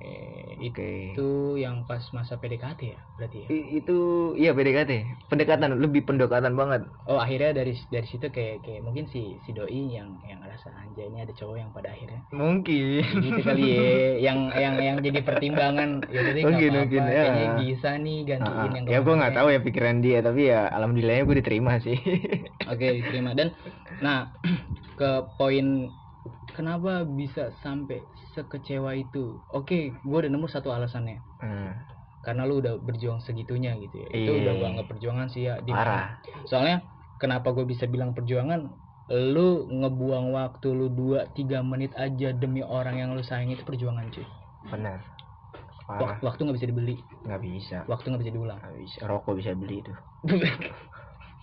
oke. 0.60 0.84
Itu 1.08 1.56
yang 1.64 1.76
pas 1.90 2.04
masa 2.18 2.34
PDKT 2.42 2.82
ya 2.96 3.00
berarti 3.16 3.38
ya. 3.44 3.48
I- 3.56 3.68
itu 3.80 3.96
iya 4.42 4.50
PDKT 4.58 4.92
pendekatan 5.30 5.72
lebih 5.84 6.02
pendekatan 6.10 6.54
banget. 6.60 6.82
Oh 7.06 7.20
akhirnya 7.22 7.52
dari 7.60 7.74
dari 7.88 8.08
situ 8.10 8.28
kayak 8.36 8.56
kayak 8.66 8.82
mungkin 8.84 9.06
si 9.14 9.40
si 9.46 9.50
doi 9.54 9.96
yang 9.98 10.10
yang 10.26 10.40
ngerasa 10.44 10.68
anjay 10.74 11.08
ini 11.08 11.20
ada 11.24 11.34
cowok 11.40 11.56
yang 11.62 11.70
pada 11.72 11.90
akhirnya. 11.96 12.22
Mungkin. 12.34 13.04
Gitu 13.26 13.40
kali 13.48 13.62
ya 13.64 13.84
yang 14.28 14.40
yang 14.64 14.76
yang 14.88 14.98
jadi 15.06 15.20
pertimbangan. 15.24 15.90
Ya 16.10 16.20
nggak 16.26 16.42
Mungkin, 16.44 16.72
apa-apa, 16.72 16.74
mungkin, 16.84 17.02
ya. 17.06 17.24
kayaknya 17.24 17.50
bisa 17.64 17.90
nih 18.02 18.18
gantiin 18.30 18.60
Ah, 18.60 18.66
yang 18.76 18.86
ya 18.92 18.98
gue 19.06 19.14
nggak 19.20 19.34
tahu 19.38 19.48
ya 19.56 19.60
pikiran 19.64 19.98
dia 20.06 20.18
tapi 20.26 20.42
ya 20.52 20.60
alhamdulillahnya 20.76 21.24
gue 21.30 21.38
diterima 21.42 21.74
sih. 21.86 21.98
Oke 22.66 22.86
diterima. 23.00 23.32
Dan 23.38 23.48
nah 24.04 24.18
ke 25.00 25.10
poin 25.40 25.66
kenapa 26.52 27.04
bisa 27.04 27.52
sampai 27.60 28.02
sekecewa 28.34 28.96
itu? 28.96 29.40
Oke 29.52 29.94
gue 29.96 30.18
udah 30.18 30.32
nemu 30.32 30.48
satu 30.48 30.72
alasannya. 30.72 31.20
Hmm, 31.42 31.72
karena 32.22 32.44
lu 32.44 32.60
udah 32.60 32.82
berjuang 32.82 33.22
segitunya 33.22 33.78
gitu 33.78 34.02
ya. 34.02 34.08
Itu 34.10 34.32
Iya. 34.34 34.40
udah 34.42 34.54
gua 34.58 34.68
anggap 34.74 34.88
perjuangan 34.90 35.28
sih 35.30 35.46
ya 35.46 35.62
di 35.62 35.72
parah. 35.72 36.18
Soalnya 36.50 36.82
kenapa 37.18 37.54
gue 37.54 37.64
bisa 37.64 37.86
bilang 37.86 38.12
perjuangan? 38.12 38.66
Lu 39.06 39.70
ngebuang 39.70 40.34
waktu 40.34 40.68
lu 40.74 40.90
2-3 40.90 41.62
menit 41.62 41.94
aja 41.94 42.34
demi 42.34 42.66
orang 42.66 42.98
yang 42.98 43.14
lu 43.14 43.22
sayang 43.22 43.54
itu 43.54 43.62
perjuangan 43.62 44.10
cuy. 44.10 44.26
Benar 44.66 45.00
parah. 45.86 46.18
waktu 46.18 46.42
nggak 46.50 46.58
bisa 46.58 46.66
dibeli. 46.66 46.98
Nggak 47.30 47.42
bisa. 47.46 47.78
Waktu 47.86 48.06
nggak 48.10 48.22
bisa 48.26 48.34
diulang. 48.34 48.58
Nggak 48.58 48.78
bisa. 48.82 49.00
Rokok 49.06 49.38
bisa 49.38 49.54
beli 49.54 49.86
itu 49.86 49.94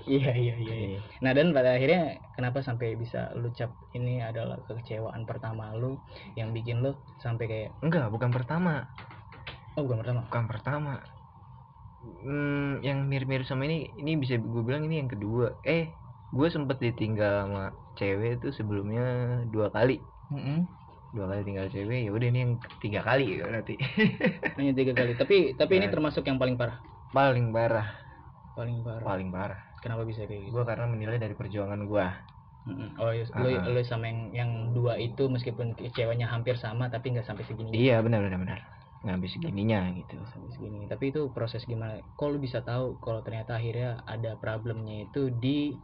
iya 0.07 0.33
iya 0.35 0.55
iya 0.59 0.75
iya. 0.97 1.01
nah 1.21 1.31
dan 1.37 1.55
pada 1.55 1.77
akhirnya 1.77 2.19
kenapa 2.35 2.65
sampai 2.65 2.97
bisa 2.99 3.31
lu 3.39 3.53
cap 3.55 3.71
ini 3.95 4.19
adalah 4.23 4.59
kekecewaan 4.67 5.25
pertama 5.25 5.71
lu 5.75 5.99
yang 6.35 6.51
bikin 6.51 6.83
lu 6.83 6.95
sampai 7.23 7.45
kayak 7.47 7.71
enggak 7.85 8.09
bukan 8.11 8.31
pertama. 8.31 8.87
Oh 9.73 9.83
bukan 9.89 10.05
pertama? 10.05 10.21
Bukan 10.29 10.45
pertama. 10.53 10.95
Hmm, 12.23 12.83
yang 12.83 13.07
mirip-mirip 13.09 13.47
sama 13.47 13.65
ini 13.65 13.89
ini 13.97 14.19
bisa 14.21 14.37
gue 14.37 14.63
bilang 14.67 14.85
ini 14.85 15.01
yang 15.01 15.09
kedua. 15.09 15.57
Eh 15.65 15.89
gue 16.33 16.49
sempet 16.53 16.77
ditinggal 16.83 17.49
sama 17.49 17.65
cewek 17.97 18.43
itu 18.43 18.53
sebelumnya 18.53 19.05
dua 19.49 19.73
kali. 19.73 20.03
Mm-mm. 20.33 20.65
dua 21.13 21.29
kali 21.29 21.45
tinggal 21.45 21.69
cewek 21.69 22.09
ya 22.09 22.11
udah 22.13 22.29
ini 22.29 22.39
yang 22.41 22.53
ketiga 22.61 23.01
kali 23.05 23.41
berarti. 23.41 23.77
Hanya 24.61 24.73
tiga 24.77 24.93
kali. 24.97 25.13
Tapi 25.17 25.57
tapi 25.57 25.73
ini 25.81 25.87
Nah. 25.89 25.93
termasuk 25.93 26.25
yang 26.29 26.37
paling 26.37 26.57
parah? 26.57 26.77
Paling 27.13 27.53
parah. 27.53 27.89
Paling 28.57 28.81
parah. 28.85 29.05
Paling 29.05 29.29
parah 29.33 29.72
kenapa 29.83 30.07
bisa 30.07 30.25
kayak 30.25 30.49
gitu? 30.49 30.55
Gue 30.55 30.65
karena 30.65 30.87
menilai 30.87 31.19
dari 31.19 31.35
perjuangan 31.35 31.83
gue 31.83 32.07
oh 33.03 33.11
iya, 33.11 33.25
lu, 33.35 33.49
Ah. 33.59 33.67
lu 33.67 33.81
sama 33.83 34.07
yang 34.07 34.21
yang 34.31 34.51
dua 34.71 34.95
itu 34.95 35.27
meskipun 35.27 35.75
kecewanya 35.75 36.31
hampir 36.31 36.55
sama 36.55 36.87
tapi 36.87 37.11
nggak 37.11 37.27
sampai 37.27 37.43
segini. 37.43 37.75
Iya 37.75 37.99
benar 38.07 38.23
benar 38.23 38.39
benar. 38.39 38.61
Nggak 39.03 39.15
habis 39.19 39.31
segininya 39.35 39.91
gitu. 39.99 40.15
sampai 40.31 40.51
segini. 40.55 40.87
Tapi 40.87 41.11
itu 41.11 41.27
proses 41.35 41.67
gimana? 41.67 41.99
Kok 42.15 42.29
lu 42.31 42.39
bisa 42.39 42.63
tahu 42.63 43.03
kalau 43.03 43.19
ternyata 43.27 43.59
akhirnya 43.59 44.07
ada 44.07 44.39
problemnya 44.39 45.11
itu 45.11 45.35
di 45.35 45.75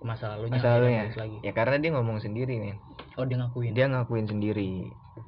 masa 0.00 0.32
lalunya 0.38 0.56
masa 0.56 0.78
lalunya. 0.78 1.02
lagi? 1.12 1.38
Ya 1.42 1.52
karena 1.52 1.76
dia 1.82 1.90
ngomong 1.98 2.22
sendiri 2.22 2.56
nih 2.62 2.74
oh 3.18 3.26
dia 3.26 3.36
ngakuin? 3.42 3.72
Dia 3.74 3.86
ngakuin 3.90 4.26
sendiri. 4.30 4.72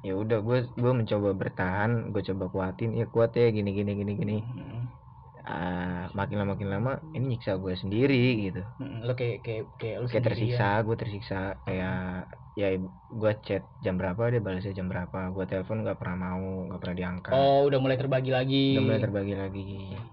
Ya 0.07 0.15
udah 0.15 0.39
gue 0.39 0.59
gue 0.71 0.93
mencoba 0.95 1.35
bertahan 1.35 2.15
gue 2.15 2.23
coba 2.31 2.45
kuatin. 2.47 2.95
Ya 2.95 3.11
kuat 3.11 3.35
ya 3.35 3.51
gini 3.51 3.75
gini 3.75 3.93
gini 3.99 4.13
gini. 4.15 4.37
Mm-mm. 4.39 5.02
Ah, 5.43 6.07
makin 6.15 6.39
lama 6.39 6.55
makin 6.55 6.71
lama 6.71 6.93
ini 7.19 7.35
nyiksa 7.35 7.59
gue 7.59 7.75
sendiri 7.75 8.47
gitu. 8.47 8.63
Lo 8.79 9.19
kayak 9.19 9.43
kayak 9.43 9.65
kayak 9.75 9.97
lo 9.99 10.07
kayak 10.07 10.25
tersiksa 10.31 10.69
gue 10.87 10.95
tersiksa 10.95 11.39
kayak 11.67 12.31
ya 12.55 12.69
gue 13.11 13.33
chat 13.43 13.67
jam 13.83 13.99
berapa 13.99 14.31
dia 14.31 14.39
balasnya 14.39 14.77
jam 14.77 14.87
berapa 14.87 15.35
gue 15.35 15.45
telepon 15.51 15.83
nggak 15.83 15.99
pernah 15.99 16.17
mau 16.31 16.71
nggak 16.71 16.79
pernah 16.79 16.97
diangkat. 16.97 17.33
Oh 17.35 17.67
udah 17.67 17.79
mulai 17.83 17.99
terbagi 17.99 18.31
lagi. 18.31 18.79
Udah 18.79 18.87
mulai 18.87 19.03
terbagi 19.03 19.35
lagi. 19.35 19.71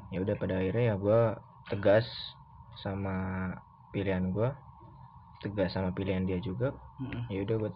Ya 0.10 0.18
udah 0.18 0.34
pada 0.34 0.54
akhirnya 0.58 0.84
ya 0.92 0.96
gue 0.98 1.22
tegas 1.70 2.10
sama 2.82 3.18
pilihan 3.94 4.34
gue 4.34 4.50
tegas 5.46 5.78
sama 5.78 5.94
pilihan 5.94 6.26
dia 6.26 6.42
juga. 6.42 6.74
Ya 7.30 7.46
udah 7.46 7.56
gue 7.70 7.72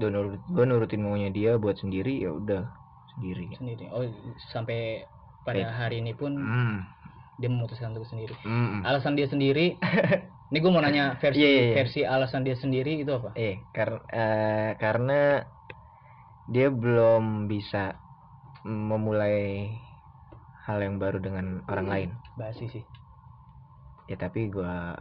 gue 0.00 0.08
nurut 0.08 0.40
gue 0.40 0.64
nurutin 0.64 1.04
maunya 1.04 1.28
dia 1.28 1.60
buat 1.60 1.76
sendiri 1.76 2.16
ya 2.16 2.32
udah 2.32 2.64
sendiri. 3.12 3.52
Sendiri. 3.60 3.92
Oh 3.92 4.08
sampai 4.52 5.04
pada 5.46 5.70
hari 5.70 6.02
ini 6.02 6.12
pun 6.18 6.34
hmm. 6.34 6.76
dia 7.38 7.46
memutuskan 7.46 7.94
untuk 7.94 8.08
sendiri. 8.10 8.34
Hmm. 8.42 8.82
alasan 8.82 9.14
dia 9.14 9.30
sendiri 9.30 9.78
ini 10.50 10.58
gue 10.58 10.70
mau 10.74 10.82
nanya 10.82 11.14
versi 11.22 11.38
Iya, 11.38 11.48
iya, 11.48 11.62
iya. 11.62 11.74
versi 11.78 12.00
alasan 12.02 12.42
dia 12.42 12.56
sendiri 12.58 12.98
itu 12.98 13.12
apa? 13.14 13.30
Eh 13.38 13.70
kar 13.70 14.02
eh, 14.10 14.74
karena 14.82 15.46
dia 16.46 16.68
belum 16.70 17.46
bisa 17.50 17.98
memulai 18.66 19.70
hal 20.66 20.78
yang 20.82 20.98
baru 20.98 21.22
dengan 21.22 21.62
orang 21.70 21.86
lain. 21.86 22.10
Basi 22.34 22.66
sih. 22.66 22.84
Ya 24.10 24.18
tapi 24.18 24.50
gua 24.50 24.98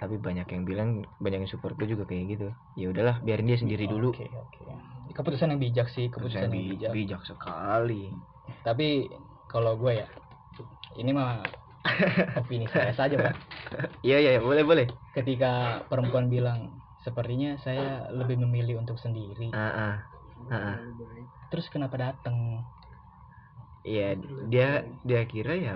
tapi 0.00 0.20
banyak 0.20 0.48
yang 0.50 0.64
bilang 0.68 0.88
banyak 1.20 1.44
yang 1.44 1.50
support 1.52 1.76
gue 1.80 1.88
juga 1.88 2.04
kayak 2.04 2.24
gitu. 2.36 2.48
Ya 2.76 2.92
udahlah 2.92 3.20
biarin 3.24 3.48
dia 3.48 3.56
sendiri 3.60 3.88
dulu. 3.88 4.12
Oke 4.12 4.32
oke. 4.36 4.64
Keputusan 5.12 5.52
yang 5.52 5.60
bijak 5.60 5.88
sih 5.92 6.08
keputusan 6.08 6.48
yang 6.48 6.52
Bi- 6.52 6.68
bijak. 6.76 6.92
bijak 6.92 7.22
sekali. 7.24 8.12
Tapi 8.64 9.08
kalau 9.54 9.78
gue 9.78 10.02
ya 10.02 10.08
ini 10.98 11.14
mah 11.14 11.38
opini 12.42 12.66
saya 12.66 12.90
saja 12.90 13.14
pak. 13.14 13.34
Iya 14.06 14.18
iya 14.18 14.30
iya, 14.38 14.40
boleh 14.42 14.66
boleh. 14.66 14.86
Ketika 15.14 15.84
perempuan 15.86 16.26
bilang 16.26 16.82
sepertinya 17.06 17.54
saya 17.62 18.10
lebih 18.10 18.40
memilih 18.42 18.82
untuk 18.82 18.98
sendiri. 18.98 19.54
Ah 19.54 19.70
ah. 19.70 19.94
Ah, 20.50 20.56
ah. 20.74 20.76
terus 21.48 21.70
kenapa 21.72 21.96
datang 21.96 22.60
Iya, 23.84 24.16
dia 24.48 24.68
dia 25.04 25.22
kira 25.28 25.56
ya 25.56 25.74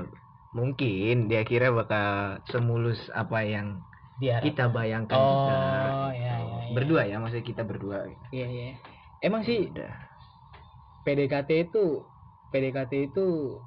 mungkin 0.53 1.29
dia 1.29 1.45
kira 1.45 1.69
bakal 1.73 2.41
semulus 2.49 3.01
apa 3.13 3.45
yang 3.45 3.85
dia 4.17 4.41
kita 4.41 4.73
bayangkan 4.73 5.13
oh 5.13 6.09
ya 6.11 6.41
ya, 6.41 6.41
ya. 6.41 6.73
berdua 6.73 7.05
ya 7.05 7.17
maksudnya 7.21 7.45
kita 7.45 7.63
berdua. 7.69 8.09
Iya 8.33 8.49
iya. 8.49 8.69
Emang 9.21 9.45
sih 9.45 9.69
udah. 9.69 9.93
PDKT 11.05 11.69
itu 11.69 12.05
PDKT 12.49 12.93
itu 13.13 13.27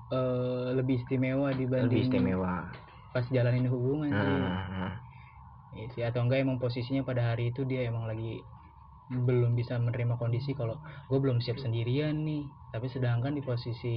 eh, 0.10 0.68
lebih 0.78 1.06
istimewa 1.06 1.54
dibanding 1.54 1.88
lebih 1.88 2.02
istimewa. 2.10 2.54
pas 3.14 3.26
jalanin 3.28 3.68
hubungan 3.68 4.10
sih. 4.10 4.36
Ah, 4.42 4.66
ah. 4.88 4.94
Iya 5.72 5.88
sih 5.96 6.04
atau 6.04 6.22
enggak 6.28 6.44
emang 6.44 6.60
posisinya 6.60 7.04
pada 7.08 7.32
hari 7.32 7.52
itu 7.56 7.64
dia 7.64 7.88
emang 7.88 8.04
lagi 8.08 8.44
belum 9.12 9.56
bisa 9.60 9.76
menerima 9.76 10.16
kondisi 10.16 10.56
kalau 10.56 10.80
gue 11.08 11.20
belum 11.20 11.40
siap 11.44 11.60
sendirian 11.60 12.16
nih. 12.24 12.52
Tapi 12.72 12.88
sedangkan 12.88 13.36
di 13.36 13.44
posisi 13.44 13.96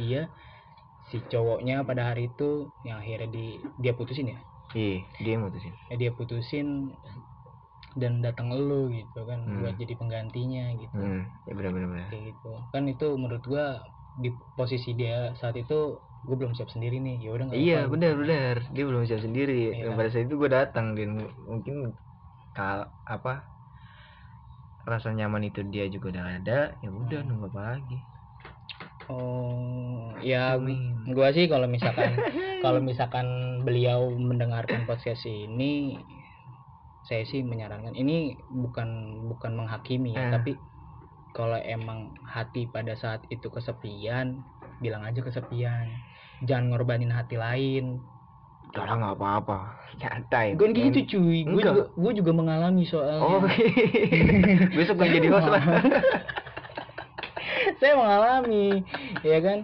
dia 0.00 0.28
si 1.06 1.22
cowoknya 1.22 1.84
pada 1.86 2.10
hari 2.12 2.32
itu 2.32 2.72
yang 2.82 2.98
akhirnya 3.00 3.28
di 3.30 3.46
dia 3.78 3.92
putusin 3.94 4.32
ya? 4.34 4.38
Iya 4.74 4.98
dia 5.22 5.36
mutusin 5.38 5.72
eh, 5.88 5.96
dia 5.96 6.10
putusin 6.12 6.66
dan 7.96 8.20
datang 8.20 8.52
elu 8.52 8.92
gitu 8.92 9.24
kan 9.24 9.40
Hmm. 9.46 9.62
buat 9.62 9.74
jadi 9.80 9.94
penggantinya 9.96 10.74
gitu. 10.76 10.96
Hmm, 11.00 11.32
ya 11.48 11.52
benar 11.56 11.70
benar 11.72 11.88
benar 11.88 12.06
kayak 12.12 12.22
gitu. 12.34 12.50
Kan 12.72 12.84
itu 12.92 13.08
menurut 13.16 13.44
gua 13.48 13.80
di 14.16 14.28
posisi 14.52 14.92
dia 14.92 15.32
saat 15.34 15.54
itu 15.54 15.96
gue 16.22 16.34
belum 16.34 16.52
siap 16.52 16.66
sendiri 16.66 16.98
nih 16.98 17.20
ya 17.20 17.30
udah 17.32 17.46
iya 17.52 17.80
benar 17.84 18.12
benar 18.14 18.54
dia 18.70 18.82
belum 18.82 19.04
siap 19.04 19.20
sendiri 19.20 19.74
Iya 19.74 19.82
dan 19.82 19.90
kan? 19.90 19.96
pada 19.96 20.08
saat 20.08 20.24
itu 20.24 20.34
gue 20.34 20.50
datang 20.50 20.86
dan 20.92 21.08
mungkin 21.40 21.94
kal 22.50 22.78
apa 23.02 23.44
rasa 24.82 25.10
nyaman 25.10 25.44
itu 25.44 25.60
dia 25.64 25.86
juga 25.86 26.10
udah 26.10 26.24
ada 26.36 26.58
ya 26.76 26.88
udah 26.88 27.20
Hmm. 27.20 27.28
nunggu 27.28 27.46
apa 27.48 27.60
lagi 27.74 27.98
oh 29.06 30.10
ya 30.18 30.58
gua 31.08 31.30
sih 31.30 31.46
kalau 31.46 31.66
misalkan 31.66 32.18
kalau 32.64 32.80
misalkan 32.80 33.26
beliau 33.62 34.10
mendengarkan 34.10 34.82
podcast 34.82 35.22
ini 35.22 36.00
saya 37.02 37.22
sih 37.22 37.38
menyarankan 37.40 37.94
ini 37.94 38.34
bukan 38.48 38.88
bukan 39.26 39.52
menghakimi 39.54 40.10
ya 40.10 40.26
Eh. 40.26 40.30
tapi 40.32 40.52
kalau 41.36 41.60
emang 41.60 42.16
hati 42.24 42.64
pada 42.64 42.96
saat 42.96 43.20
itu 43.28 43.52
kesepian 43.52 44.40
bilang 44.80 45.04
aja 45.04 45.20
kesepian. 45.20 45.84
Jangan 46.48 46.72
ngorbanin 46.72 47.12
hati 47.12 47.36
lain. 47.36 48.00
Udah 48.72 48.96
nggak 48.96 49.16
apa-apa. 49.20 49.76
Santai 50.00 50.56
Bukan 50.56 50.72
men. 50.72 50.92
gitu 50.96 51.16
cuy, 51.16 51.44
gue 51.44 51.60
juga, 51.60 51.84
gue 51.92 52.12
juga 52.16 52.32
mengalami 52.32 52.84
soalnya. 52.88 53.20
oh 53.20 53.40
besok 54.76 54.96
gue 55.00 55.08
jadi 55.12 55.28
host 55.28 55.48
lah 55.54 55.64
saya 57.76 57.94
mengalami, 57.96 58.84
ya 59.20 59.38
kan? 59.40 59.58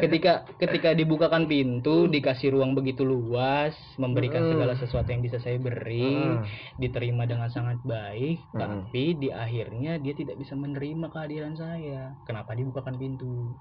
Ketika 0.00 0.48
ketika 0.56 0.94
dibukakan 0.94 1.44
pintu, 1.44 2.06
dikasih 2.06 2.54
ruang 2.54 2.72
begitu 2.72 3.02
luas, 3.04 3.76
memberikan 4.00 4.46
Mm. 4.46 4.50
segala 4.54 4.72
sesuatu 4.74 5.08
yang 5.10 5.20
bisa 5.20 5.36
saya 5.38 5.58
beri, 5.60 6.40
Mm. 6.40 6.44
diterima 6.78 7.28
dengan 7.28 7.50
sangat 7.52 7.82
baik, 7.82 8.48
tapi 8.54 9.18
di 9.18 9.28
akhirnya 9.28 9.98
dia 9.98 10.14
tidak 10.16 10.38
bisa 10.38 10.56
menerima 10.56 11.10
kehadiran 11.10 11.54
saya. 11.54 12.16
Kenapa 12.24 12.54
dibukakan 12.56 12.96
pintu? 12.96 13.54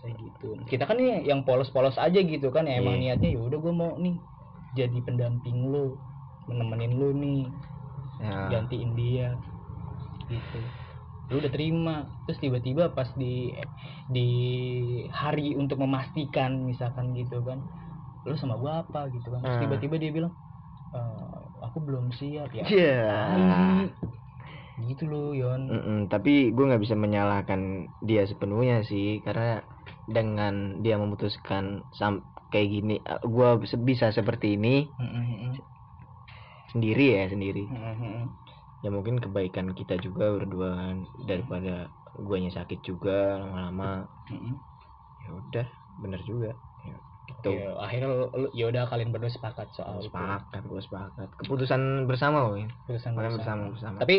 Saya 0.00 0.16
gitu. 0.16 0.56
Kita 0.64 0.88
kan 0.88 0.96
nih 0.96 1.28
yang 1.28 1.44
polos-polos 1.44 2.00
aja 2.00 2.20
gitu 2.24 2.48
kan, 2.48 2.64
ya 2.64 2.80
emang 2.80 2.96
Iya. 2.96 3.20
niatnya 3.20 3.36
ya 3.36 3.40
udah 3.44 3.58
gue 3.60 3.74
mau 3.74 3.92
nih 4.00 4.16
jadi 4.72 4.98
pendamping 5.04 5.68
lo, 5.68 6.00
menemenin 6.48 6.96
lo 6.96 7.12
nih 7.12 7.52
ya. 8.16 8.48
gantiin 8.48 8.96
dia 8.96 9.36
gitu 10.30 10.62
lu 11.30 11.38
udah 11.40 11.52
terima 11.54 11.94
terus 12.26 12.38
tiba-tiba 12.44 12.84
pas 12.96 13.08
di 13.22 13.54
di 14.10 14.26
hari 15.14 15.54
untuk 15.54 15.78
memastikan 15.84 16.50
misalkan 16.70 17.14
gitu 17.14 17.40
kan 17.48 17.62
lu 18.26 18.34
sama 18.42 18.54
gua 18.62 18.72
apa 18.84 19.08
gitu 19.14 19.28
kan 19.32 19.40
terus 19.46 19.56
Ah. 19.58 19.62
tiba-tiba 19.64 19.96
dia 20.02 20.10
bilang 20.16 20.32
"Eh, 20.96 21.38
aku 21.66 21.78
belum 21.86 22.04
siap 22.18 22.50
ya. 22.58 22.64
Ai, 22.66 23.86
gitu 24.88 25.04
loh 25.12 25.36
Yon 25.36 25.62
Mm-mm, 25.70 25.98
tapi 26.12 26.50
gue 26.56 26.64
nggak 26.68 26.82
bisa 26.84 26.96
menyalahkan 26.98 27.60
dia 28.02 28.22
sepenuhnya 28.26 28.82
sih 28.90 29.22
karena 29.22 29.62
dengan 30.16 30.82
dia 30.82 30.98
memutuskan 30.98 31.86
sam 31.94 32.26
kayak 32.50 32.68
gini 32.74 32.94
gue 33.06 33.48
bisa 33.88 34.10
seperti 34.10 34.58
ini 34.58 34.90
Mm, 34.98 35.06
mm, 35.06 35.26
mm. 35.46 35.54
sendiri 36.74 37.06
ya 37.18 37.24
sendiri 37.30 37.64
Mm, 37.70 37.78
mm, 37.78 37.96
mm. 38.02 38.24
Ya 38.80 38.88
mungkin 38.88 39.20
kebaikan 39.20 39.72
kita 39.76 40.00
juga 40.00 40.32
berdua 40.32 40.76
kan, 40.76 40.96
daripada 41.20 41.92
guanya 42.16 42.50
sakit 42.52 42.80
juga 42.80 43.40
lama-lama. 43.40 44.08
Ya 45.20 45.30
udah 45.36 45.66
bener 46.00 46.20
juga. 46.24 46.56
Ya, 46.80 46.96
gitu. 47.28 47.50
Ya, 47.52 47.76
akhirnya 47.76 48.08
ya 48.56 48.64
udah 48.72 48.82
kalian 48.88 49.12
berdua 49.12 49.28
sepakat 49.28 49.72
soal 49.76 50.00
sepakat 50.00 50.62
gue 50.64 50.80
sepakat. 50.80 51.28
Keputusan 51.36 52.08
bersama 52.08 52.48
woy 52.48 52.66
Keputusan 52.88 53.12
bersama. 53.14 53.36
bersama 53.36 53.62
bersama. 53.72 53.96
Tapi 54.00 54.16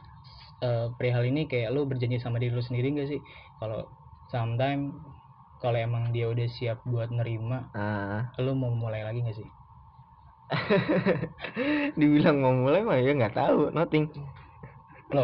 eh, 0.66 0.86
perihal 0.92 1.24
ini 1.24 1.48
kayak 1.48 1.72
lu 1.72 1.88
berjanji 1.88 2.20
sama 2.20 2.36
diri 2.36 2.52
lu 2.52 2.60
sendiri 2.60 2.92
gak 3.00 3.08
sih? 3.08 3.20
Kalau 3.56 3.88
sometime 4.28 4.92
kalau 5.56 5.78
emang 5.80 6.12
dia 6.12 6.28
udah 6.28 6.46
siap 6.46 6.84
buat 6.84 7.08
nerima 7.08 7.72
ah. 7.72 8.28
lu 8.36 8.52
mau 8.52 8.72
mulai 8.72 9.02
lagi 9.02 9.24
gak 9.24 9.36
sih 9.36 9.48
dibilang 12.00 12.36
mau 12.38 12.54
mulai 12.54 12.82
mah 12.86 12.98
ya 13.02 13.12
nggak 13.14 13.34
tahu 13.34 13.74
nothing 13.74 14.10
lo 15.10 15.22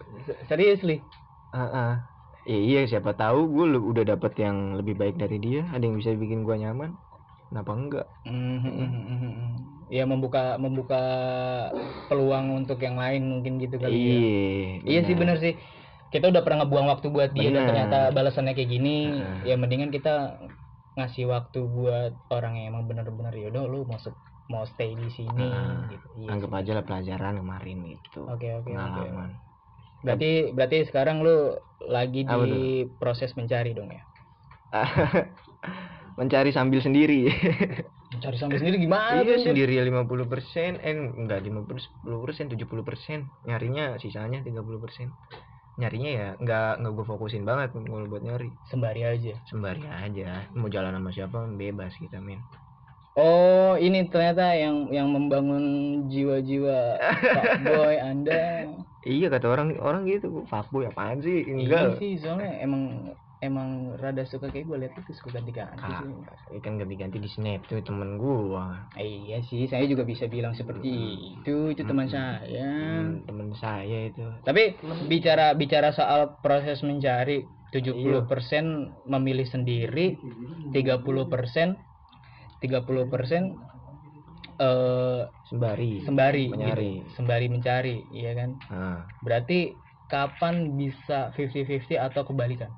serius 0.48 0.82
li 0.86 1.02
Ah, 1.52 1.68
ah. 1.68 1.92
Ya, 2.48 2.58
iya 2.58 2.80
siapa 2.88 3.12
tahu 3.14 3.46
gue 3.52 3.76
udah 3.76 4.04
dapet 4.16 4.34
yang 4.40 4.74
lebih 4.74 4.96
baik 4.98 5.20
dari 5.20 5.36
dia 5.38 5.68
ada 5.68 5.84
yang 5.84 5.94
bisa 5.94 6.10
bikin 6.16 6.42
gua 6.42 6.56
nyaman 6.58 6.96
kenapa 7.52 7.70
enggak 7.76 8.06
Mhm. 8.26 9.86
ya 9.92 10.08
membuka 10.08 10.56
membuka 10.56 11.02
peluang 12.08 12.64
untuk 12.64 12.80
yang 12.80 12.96
lain 12.96 13.28
mungkin 13.28 13.60
gitu 13.60 13.76
kali 13.76 13.94
ya 13.94 14.00
iya 14.00 14.20
iya 14.80 15.00
sih 15.04 15.14
bener 15.14 15.36
sih 15.38 15.54
kita 16.08 16.32
udah 16.32 16.42
pernah 16.44 16.64
ngebuang 16.64 16.88
waktu 16.88 17.06
buat 17.12 17.30
dia 17.36 17.52
dan 17.52 17.62
Bener. 17.62 17.68
ternyata 17.68 17.98
balasannya 18.16 18.52
kayak 18.56 18.70
gini 18.72 18.96
Heeh. 19.12 19.52
ya 19.52 19.54
mendingan 19.60 19.90
kita 19.92 20.40
ngasih 20.96 21.24
waktu 21.28 21.60
buat 21.62 22.12
orang 22.32 22.52
yang 22.58 22.76
emang 22.76 22.84
bener-bener 22.88 23.32
ya 23.36 23.46
udah 23.52 23.62
lu 23.68 23.84
se- 24.00 24.16
mau 24.52 24.68
stay 24.68 24.92
di 24.92 25.08
sini 25.08 25.48
Heeh. 25.48 25.96
gitu. 25.96 26.06
Iya 26.20 26.28
anggap 26.36 26.50
sih. 26.52 26.58
aja 26.60 26.72
lah 26.76 26.84
pelajaran 26.84 27.34
kemarin 27.40 27.78
itu. 27.88 28.20
Oke 28.28 28.48
oke 28.52 28.68
oke. 28.68 28.76
Pengalaman. 28.76 29.30
Berarti 30.04 30.30
berarti 30.52 30.78
sekarang 30.84 31.24
lu 31.24 31.56
lagi 31.88 32.28
Apa 32.28 32.44
di 32.44 32.84
proses 33.00 33.32
mencari 33.32 33.72
dong 33.72 33.88
ya? 33.88 34.02
Mencari 36.20 36.52
sambil 36.52 36.84
sendiri. 36.84 37.32
Mencari 38.12 38.36
sampai 38.36 38.60
sendiri 38.60 38.76
gimana 38.76 39.24
iya 39.24 39.24
tuh, 39.24 39.40
Dir? 39.40 39.48
sendiri 39.48 39.74
50 39.88 40.28
persen 40.28 40.76
eh 40.84 40.92
enggak 40.92 41.40
50 41.48 41.80
10 42.04 42.24
persen 42.28 42.44
70 42.52 42.84
persen. 42.84 43.18
Nyarinya 43.48 43.96
sisanya 43.96 44.44
30 44.44 44.84
persen. 44.84 45.08
Nyarinya 45.80 46.10
ya 46.12 46.28
nggak 46.36 46.84
nggak 46.84 46.92
gue 46.92 47.06
fokusin 47.08 47.48
banget 47.48 47.72
kalau 47.72 48.04
buat 48.04 48.20
nyari. 48.20 48.52
Sembari 48.68 49.08
aja. 49.08 49.32
Sembari 49.48 49.88
aja. 49.88 50.44
Mau 50.52 50.68
jalan 50.68 50.92
sama 50.92 51.10
siapa 51.16 51.48
bebas 51.56 51.96
kita 51.96 52.20
men 52.20 52.44
oh 53.14 53.76
ini 53.76 54.08
ternyata 54.08 54.56
yang 54.56 54.88
yang 54.88 55.08
membangun 55.12 55.64
jiwa-jiwa 56.08 56.96
Pak 56.98 57.44
boy 57.66 57.96
anda 58.00 58.72
iya 59.04 59.26
kata 59.28 59.46
orang 59.48 59.76
orang 59.78 60.08
gitu 60.08 60.46
fuckboy 60.48 60.88
apaan 60.88 61.20
sih 61.20 61.44
Iya 61.44 61.54
enggak 61.66 62.00
sih 62.00 62.16
soalnya 62.16 62.52
emang 62.62 63.12
emang 63.42 63.98
rada 63.98 64.22
suka 64.22 64.54
kayak 64.54 64.70
gue 64.70 64.78
lihat 64.86 64.94
itu 64.94 65.18
suka 65.18 65.34
ganti-ganti 65.34 65.82
sih. 65.82 66.62
kan 66.62 66.78
ganti-ganti 66.78 67.18
di 67.18 67.26
snap 67.26 67.66
tuh 67.66 67.82
temen 67.82 68.14
gua 68.14 68.86
Eh, 68.94 69.26
iya 69.26 69.42
sih, 69.42 69.66
saya 69.66 69.82
juga 69.90 70.06
bisa 70.06 70.30
bilang 70.30 70.54
seperti 70.54 70.86
itu, 71.42 71.74
itu 71.74 71.82
teman 71.82 72.06
Mm-mm. 72.06 72.14
saya. 72.14 72.70
Hmm, 72.70 73.26
temen 73.26 73.50
saya 73.58 73.98
itu 74.06 74.22
Tapi 74.46 74.78
bicara 75.10 75.58
bicara 75.58 75.90
soal 75.90 76.38
proses 76.38 76.86
mencari, 76.86 77.50
Iya. 77.74 78.28
70% 78.30 78.94
memilih 79.10 79.48
sendiri, 79.48 80.20
30% 80.70 81.74
30% 82.62 83.58
eh 84.62 85.22
sembari 85.50 85.92
sembari 86.06 86.44
Mencari. 86.54 86.90
gitu. 87.02 87.12
Sembari 87.18 87.46
mencari, 87.50 87.96
iya 88.14 88.32
kan? 88.38 88.50
nah, 88.70 89.02
Berarti 89.20 89.58
kapan 90.06 90.76
bisa 90.78 91.32
50-50 91.34 91.98
atau 91.98 92.22
kebalikan? 92.24 92.70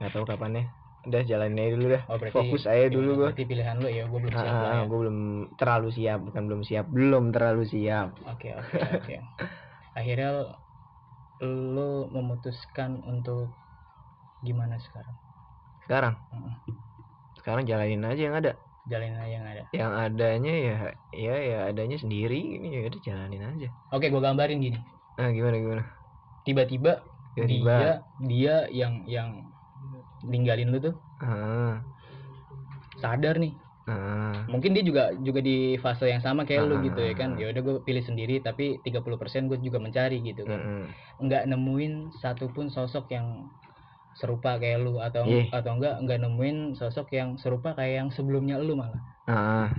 nggak 0.00 0.12
tahu 0.16 0.24
kapan 0.24 0.52
ya 0.56 0.64
udah 1.00 1.22
jalanin 1.28 1.60
aja 1.60 1.70
dulu 1.76 1.86
dah 1.92 2.02
Oh, 2.08 2.16
berarti 2.20 2.36
fokus 2.36 2.64
aja 2.68 2.86
dulu 2.88 3.10
gua 3.20 3.26
Berarti 3.32 3.44
pilihan 3.48 3.76
lu 3.80 3.88
ya, 3.88 4.04
gue 4.08 4.18
belum 4.20 4.32
siap 4.32 4.52
ah, 4.52 4.72
ya. 4.72 4.80
gue 4.88 4.98
belum 5.00 5.18
terlalu 5.60 5.88
siap 5.92 6.18
bukan 6.24 6.42
belum 6.48 6.62
siap 6.64 6.84
belum 6.88 7.24
terlalu 7.32 7.62
siap 7.68 8.08
Oke 8.28 8.48
oke 8.56 8.80
oke. 8.80 9.16
Akhirnya 9.98 10.28
lu 11.40 12.08
memutuskan 12.12 13.00
untuk 13.04 13.52
gimana 14.40 14.76
sekarang? 14.80 15.16
sekarang 15.84 16.14
Mm-mm. 16.32 16.54
Sekarang 17.50 17.66
jalanin 17.66 18.06
aja 18.06 18.22
yang 18.22 18.36
ada 18.36 18.52
Jalanin 18.86 19.18
aja 19.18 19.28
yang 19.30 19.44
ada. 19.44 19.62
yang 19.70 19.92
adanya 19.92 20.54
ya 20.56 20.76
ya 21.12 21.34
ya 21.36 21.58
adanya 21.68 21.94
sendiri 21.94 22.38
ini 22.58 22.68
ya 22.72 22.86
udah 22.86 23.00
jalanin 23.00 23.42
aja 23.44 23.68
Oke, 23.90 24.08
gua 24.08 24.22
gambarin 24.24 24.58
gini. 24.58 24.78
nah 25.14 25.28
gimana 25.28 25.56
gimana 25.58 25.82
Tiba-tiba 26.40 26.92
dia 27.36 27.90
dia 28.18 28.56
yang 28.70 29.04
yang 29.04 29.44
ninggalin 30.22 30.70
lu 30.70 30.78
tuh 30.80 30.94
ah, 31.20 31.78
sadar 32.98 33.36
nih. 33.36 33.52
ah, 33.86 34.44
Mungkin 34.48 34.72
dia 34.72 34.80
juga 34.82 35.12
juga 35.16 35.40
di 35.40 35.76
fase 35.76 36.08
yang 36.08 36.20
sama 36.20 36.44
kayak 36.44 36.64
lu 36.64 36.76
Ah. 36.76 36.82
gitu 36.82 37.00
ya 37.00 37.14
kan. 37.14 37.36
Ya 37.36 37.48
udah 37.48 37.60
gue 37.60 37.74
pilih 37.82 38.00
sendiri 38.00 38.40
tapi 38.40 38.80
30% 38.80 39.46
gue 39.46 39.58
juga 39.58 39.78
mencari 39.78 40.20
gitu 40.20 40.44
kan. 40.44 40.88
Nggak 41.18 41.44
nemuin 41.46 41.92
satupun 42.14 42.68
sosok 42.68 43.08
yang 43.10 43.48
serupa 44.20 44.60
kayak 44.60 44.84
lu 44.84 45.00
atau 45.00 45.24
Iya. 45.24 45.48
atau 45.48 45.80
enggak 45.80 45.96
nggak 46.04 46.18
nemuin 46.20 46.76
sosok 46.76 47.08
yang 47.16 47.40
serupa 47.40 47.72
kayak 47.72 48.04
yang 48.04 48.08
sebelumnya 48.12 48.60
lu 48.60 48.76
malah. 48.76 49.00
Ah, 49.24 49.72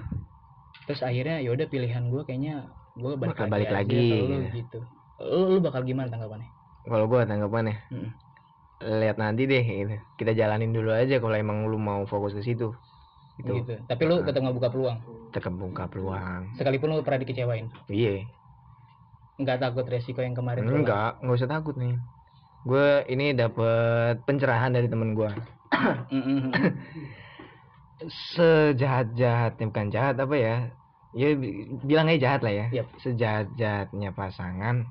terus 0.89 1.05
akhirnya 1.05 1.37
ya 1.37 1.53
udah 1.53 1.69
pilihan 1.69 2.09
gue 2.09 2.25
kayaknya 2.25 2.65
gue 2.97 3.13
balik 3.13 3.37
Bakal 3.37 3.53
balik 3.53 3.69
lagi, 3.69 4.25
lu 4.25 4.49
gitu. 4.49 4.79
Lu, 5.21 5.53
lu 5.53 5.59
bakal 5.61 5.85
gimana 5.85 6.09
tanggapannya? 6.09 6.49
Kalau 6.81 7.05
gua 7.05 7.21
tanggapannya? 7.23 7.77
Mm. 7.93 8.09
lihat 8.81 9.21
nanti 9.21 9.45
deh 9.45 9.61
gitu. 9.61 9.93
kita 10.17 10.33
jalanin 10.33 10.73
dulu 10.73 10.89
aja 10.89 11.21
kalau 11.21 11.37
emang 11.37 11.69
lu 11.69 11.77
mau 11.77 12.01
fokus 12.09 12.33
ke 12.33 12.41
situ. 12.41 12.73
Gitu. 13.37 13.61
gitu. 13.61 13.77
Tapi 13.85 14.01
lu 14.09 14.17
Ah. 14.17 14.25
tetap 14.25 14.41
nggak 14.41 14.57
buka 14.57 14.69
peluang? 14.73 14.97
Tetap 15.29 15.53
buka 15.53 15.85
peluang. 15.85 16.49
Sekalipun 16.57 16.97
lu 16.97 17.05
pernah 17.05 17.21
dikecewain? 17.21 17.69
Iya. 17.85 18.25
Nggak 19.37 19.61
takut 19.61 19.85
resiko 19.85 20.25
yang 20.25 20.33
kemarin 20.33 20.65
enggak 20.65 21.21
nggak 21.21 21.37
usah 21.37 21.49
takut 21.49 21.77
nih 21.77 21.93
gue 22.61 22.89
ini 23.09 23.33
dapat 23.33 24.21
pencerahan 24.21 24.69
dari 24.73 24.85
temen 24.85 25.17
mm. 25.17 26.51
sejahat 28.05 29.13
jahatnya 29.17 29.65
bukan 29.69 29.87
jahat 29.89 30.15
apa 30.17 30.35
ya? 30.37 30.55
Ya 31.11 31.35
bi- 31.35 31.67
bilang 31.83 32.07
aja 32.07 32.19
jahat 32.31 32.41
lah 32.45 32.53
ya. 32.53 32.65
Yap. 32.71 32.87
sejahat 33.01 33.51
jahatnya 33.57 34.09
pasangan 34.13 34.87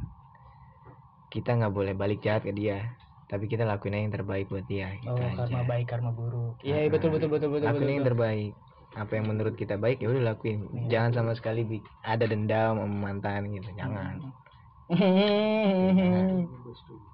kita 1.30 1.54
nggak 1.54 1.74
boleh 1.74 1.94
balik 1.94 2.20
jahat 2.26 2.42
ke 2.42 2.52
dia. 2.52 2.98
Tapi 3.30 3.46
kita 3.46 3.62
lakuin 3.62 3.94
aja 3.94 4.02
yang 4.02 4.14
terbaik 4.14 4.50
buat 4.50 4.66
dia 4.66 4.90
gitu 4.98 5.14
oh 5.14 5.22
aja. 5.22 5.38
karma 5.38 5.62
baik 5.62 5.86
karma 5.86 6.10
buruk. 6.10 6.58
Iya 6.66 6.90
betul 6.90 7.14
betul 7.14 7.30
betul 7.30 7.54
betul 7.54 7.66
lakuin 7.70 7.78
betul, 7.78 7.94
yang 7.94 8.02
betul. 8.02 8.10
terbaik. 8.10 8.52
Apa 8.90 9.12
yang 9.14 9.26
menurut 9.30 9.54
kita 9.54 9.78
baik 9.78 10.02
ya 10.02 10.10
udah 10.10 10.34
lakuin. 10.34 10.66
Iya. 10.66 10.86
jangan 10.90 11.10
sama 11.14 11.32
sekali 11.38 11.86
ada 12.02 12.26
dendam 12.26 12.82
sama 12.82 12.90
mantan 12.90 13.54
gitu 13.54 13.70
jangan. 13.78 14.34
Yang 14.90 16.50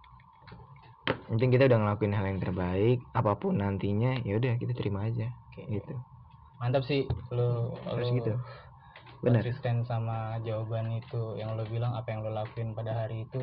penting 1.27 1.51
kita 1.51 1.67
udah 1.67 1.79
ngelakuin 1.83 2.15
hal 2.15 2.27
yang 2.31 2.41
terbaik 2.41 2.99
apa 3.11 3.33
pun 3.35 3.59
nantinya 3.59 4.15
ya 4.23 4.39
udah 4.39 4.55
kita 4.59 4.73
terima 4.79 5.11
aja 5.11 5.27
Oke. 5.51 5.63
gitu. 5.67 5.95
Mantap 6.63 6.83
sih 6.87 7.05
lu 7.35 7.75
harus 7.87 8.09
gitu. 8.15 8.33
Benar. 9.25 9.43
konsisten 9.43 9.83
sama 9.89 10.39
jawaban 10.45 10.93
itu 10.93 11.35
yang 11.41 11.57
lo 11.57 11.65
bilang 11.67 11.97
apa 11.97 12.15
yang 12.15 12.21
lo 12.23 12.31
lakuin 12.31 12.77
pada 12.77 12.95
hari 12.95 13.27
itu 13.27 13.43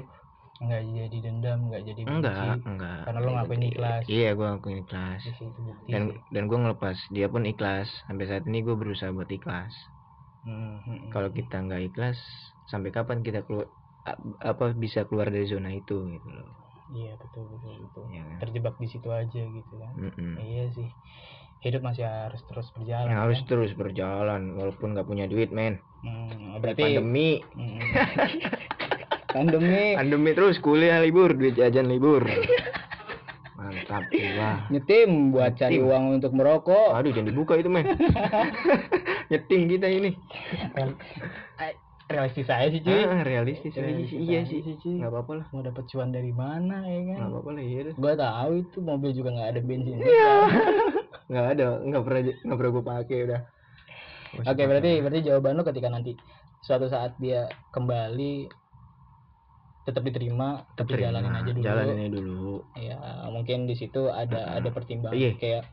nggak 0.63 0.81
jadi 0.85 1.17
dendam 1.27 1.59
nggak 1.67 1.83
jadi 1.83 2.01
benci. 2.07 2.13
Enggak 2.13 2.55
enggak. 2.63 3.01
Karena 3.03 3.19
lo 3.19 3.29
ngakuin 3.35 3.63
ikhlas. 3.73 4.03
Iya 4.07 4.29
gua 4.37 4.47
ngakuin 4.55 4.77
ikhlas. 4.85 5.21
Dan 5.89 6.03
dan 6.31 6.43
gue 6.47 6.59
ngelepas 6.61 6.97
dia 7.11 7.27
pun 7.27 7.43
ikhlas. 7.43 7.89
Sampai 8.07 8.25
saat 8.29 8.47
ini 8.47 8.63
gue 8.63 8.75
berusaha 8.77 9.11
buat 9.11 9.27
ikhlas. 9.27 9.73
Hmm, 10.43 11.09
kalau 11.11 11.31
kita 11.33 11.63
nggak 11.63 11.91
ikhlas 11.91 12.19
sampai 12.67 12.91
kapan 12.95 13.23
kita 13.23 13.43
keluar 13.43 13.67
apa 14.43 14.75
bisa 14.75 15.07
keluar 15.07 15.31
dari 15.31 15.47
zona 15.47 15.71
itu 15.71 16.03
gitu 16.11 16.27
loh 16.27 16.62
iya 16.93 17.13
betul 17.17 17.49
betul 17.49 17.73
betul. 17.89 18.03
Ya 18.13 18.21
kan? 18.23 18.37
terjebak 18.45 18.75
di 18.77 18.87
situ 18.87 19.09
aja 19.09 19.41
gitu 19.41 19.73
kan. 19.81 19.93
Mm-mm. 19.97 20.33
iya 20.39 20.69
sih. 20.71 20.89
Hidup 21.63 21.79
masih 21.79 22.03
harus 22.03 22.43
terus 22.45 22.67
berjalan 22.75 23.07
harus 23.07 23.39
kan? 23.43 23.47
terus 23.49 23.71
berjalan 23.73 24.41
walaupun 24.59 24.93
nggak 24.93 25.07
punya 25.07 25.25
duit 25.25 25.49
men. 25.49 25.81
Hmm, 26.05 26.59
berarti 26.61 26.99
pandemi. 26.99 27.41
Hmm. 27.55 27.79
pandemi. 29.35 29.97
Pandemi 29.97 30.29
terus 30.37 30.61
kuliah 30.61 31.01
libur 31.01 31.33
duit 31.33 31.57
jajan 31.57 31.89
libur. 31.89 32.21
Mantap 33.57 34.03
wah 34.11 34.67
nyetim 34.67 35.31
buat 35.31 35.55
cari 35.55 35.79
Nyetim. 35.79 35.87
uang 35.87 36.03
untuk 36.19 36.31
merokok. 36.35 36.99
Aduh 36.99 37.15
jangan 37.15 37.31
dibuka 37.31 37.55
itu 37.55 37.71
men. 37.71 37.87
Nyeting 39.31 39.61
kita 39.71 39.87
ini 39.87 40.11
realistis 42.13 42.45
saya 42.45 42.69
sih 42.69 42.79
cuy. 42.79 42.93
Ah, 42.93 43.25
realistis 43.25 43.73
Realistis 43.73 44.21
iya 44.21 44.45
aja 44.45 44.49
sih. 44.53 44.61
sih, 44.61 44.75
cuy. 44.77 44.95
nggak 45.01 45.09
apa-apa 45.09 45.31
lah. 45.41 45.45
Mau 45.49 45.61
dapat 45.65 45.83
cuan 45.89 46.09
dari 46.13 46.29
mana 46.31 46.85
ya 46.85 47.01
kan? 47.09 47.17
Nggak 47.17 47.31
apa-apa 47.33 47.49
lah 47.51 47.63
iya 47.65 47.79
deh 47.89 47.93
gua 47.97 48.13
tahu 48.13 48.51
itu 48.61 48.77
mobil 48.79 49.11
juga 49.11 49.29
nggak 49.33 49.49
ada 49.49 49.61
bensin. 49.65 49.97
Nggak 51.23 51.47
ada 51.55 51.65
nggak 51.81 52.03
pernah 52.03 52.21
nggak 52.45 52.57
pernah 52.59 52.71
gue 52.75 52.83
pakai 52.85 53.17
udah. 53.25 53.41
Oke 54.43 54.63
berarti 54.65 54.91
berarti 55.01 55.19
jawaban 55.23 55.55
lo 55.57 55.63
ketika 55.63 55.89
nanti 55.89 56.11
suatu 56.59 56.85
saat 56.85 57.15
dia 57.17 57.47
kembali 57.71 58.51
tetap 59.83 60.03
diterima 60.03 60.63
tapi 60.75 60.95
Terima, 60.95 61.11
jalanin 61.11 61.35
aja 61.35 61.51
dulu. 61.51 61.63
Jalanin 61.63 61.97
aja 61.99 62.09
dulu. 62.11 62.53
Ya 62.75 62.97
mungkin 63.31 63.67
di 63.67 63.75
situ 63.75 64.07
ada 64.07 64.41
Mm-mm. 64.51 64.57
ada 64.61 64.69
pertimbangan 64.71 65.15
Iya. 65.19 65.31
kayak 65.39 65.63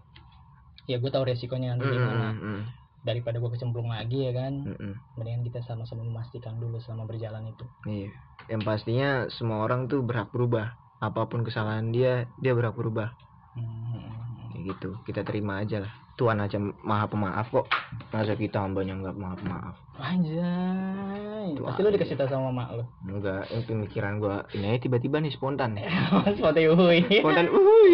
ya 0.86 0.96
gue 0.98 1.10
tahu 1.10 1.24
resikonya 1.26 1.74
nanti 1.78 1.86
Mm, 1.86 1.94
gimana. 1.94 2.26
mm, 2.30 2.38
mm, 2.42 2.60
daripada 3.00 3.36
gue 3.36 3.50
kecemplung 3.50 3.88
lagi 3.88 4.28
ya 4.28 4.32
kan? 4.32 4.52
Mm, 4.62 4.76
mm. 4.76 4.94
mendingan 5.16 5.42
kita 5.42 5.60
sama-sama 5.64 6.02
memastikan 6.02 6.56
dulu 6.56 6.76
selama 6.78 7.04
berjalan 7.04 7.48
itu. 7.48 7.64
Iya. 7.84 8.10
Yang 8.48 8.62
pastinya 8.62 9.10
semua 9.30 9.62
orang 9.62 9.86
tuh 9.86 10.00
berhak 10.00 10.28
berubah. 10.28 10.74
Apa 10.98 11.24
pun 11.26 11.40
kesalahan 11.40 11.88
dia 11.88 12.28
dia 12.36 12.52
berhak 12.52 12.74
berubah. 12.74 13.12
Hmm. 13.50 14.52
kayak 14.52 14.76
gitu. 14.76 14.90
Kita 15.02 15.24
terima 15.24 15.58
aja 15.58 15.80
lah. 15.80 15.92
Tuhan 16.14 16.36
aja 16.36 16.60
maha 16.60 17.08
pemaaf 17.08 17.48
kok. 17.48 17.64
Masa 18.12 18.36
kita 18.36 18.60
hambanya 18.60 18.92
nggak 18.94 19.16
maha 19.16 19.36
pemaaf? 19.40 19.74
Anjay, 19.96 21.56
Itu 21.56 21.64
pasti 21.64 21.80
lo 21.80 21.88
dikasih 21.88 22.16
tau 22.16 22.28
sama 22.28 22.52
mak 22.52 22.68
lo. 22.72 22.84
enggak 23.02 23.48
itu 23.48 23.64
pemikiran 23.66 24.20
gua. 24.20 24.44
Ini 24.52 24.76
tiba-tiba 24.76 25.16
nih 25.16 25.32
spontan 25.32 25.80
Seperti 26.28 26.68
uhui. 26.72 27.00
spontan 27.24 27.48
uhuy. 27.48 27.92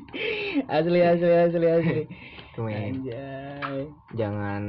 Asli 0.76 1.00
asli 1.00 1.32
asli 1.32 1.66
asli. 1.66 2.02
Men. 2.60 3.00
Anjay. 3.00 3.78
jangan 4.12 4.62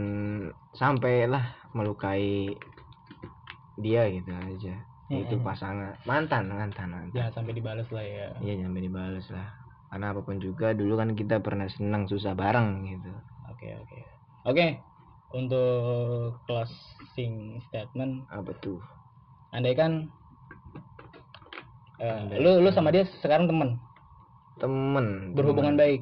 sampai 0.72 1.26
lah 1.26 1.44
melukai 1.72 2.54
dia 3.76 4.06
gitu 4.08 4.32
aja 4.32 4.76
itu 5.12 5.36
pasangan 5.44 5.92
mantan 6.06 6.48
mantan 6.48 6.88
mantan 6.88 7.12
Jangan 7.12 7.34
sampai 7.36 7.52
dibales 7.52 7.90
lah 7.92 8.00
ya. 8.00 8.28
iya 8.40 8.54
jangan 8.58 8.80
dibales 8.80 9.28
lah 9.28 9.48
karena 9.92 10.16
apa 10.16 10.24
pun 10.24 10.40
juga 10.40 10.72
dulu 10.72 10.96
kan 10.96 11.12
kita 11.12 11.44
pernah 11.44 11.68
senang 11.68 12.08
susah 12.08 12.32
bareng 12.32 12.88
gitu 12.88 13.12
Oke 13.52 13.68
oke. 13.78 14.00
Oke. 14.48 14.66
Untuk 15.32 16.34
closing 16.44 17.60
statement, 17.64 18.26
apa 18.28 18.52
tuh 18.58 18.80
andai 19.52 19.76
kan 19.76 20.08
eh, 22.00 22.16
Andai 22.18 22.40
lu 22.40 22.60
lu 22.60 22.72
sama 22.72 22.90
dia 22.90 23.04
sekarang 23.20 23.46
temen 23.46 23.76
temen 24.58 25.36
berhubungan 25.36 25.76
temen. 25.76 25.82
baik 25.82 26.02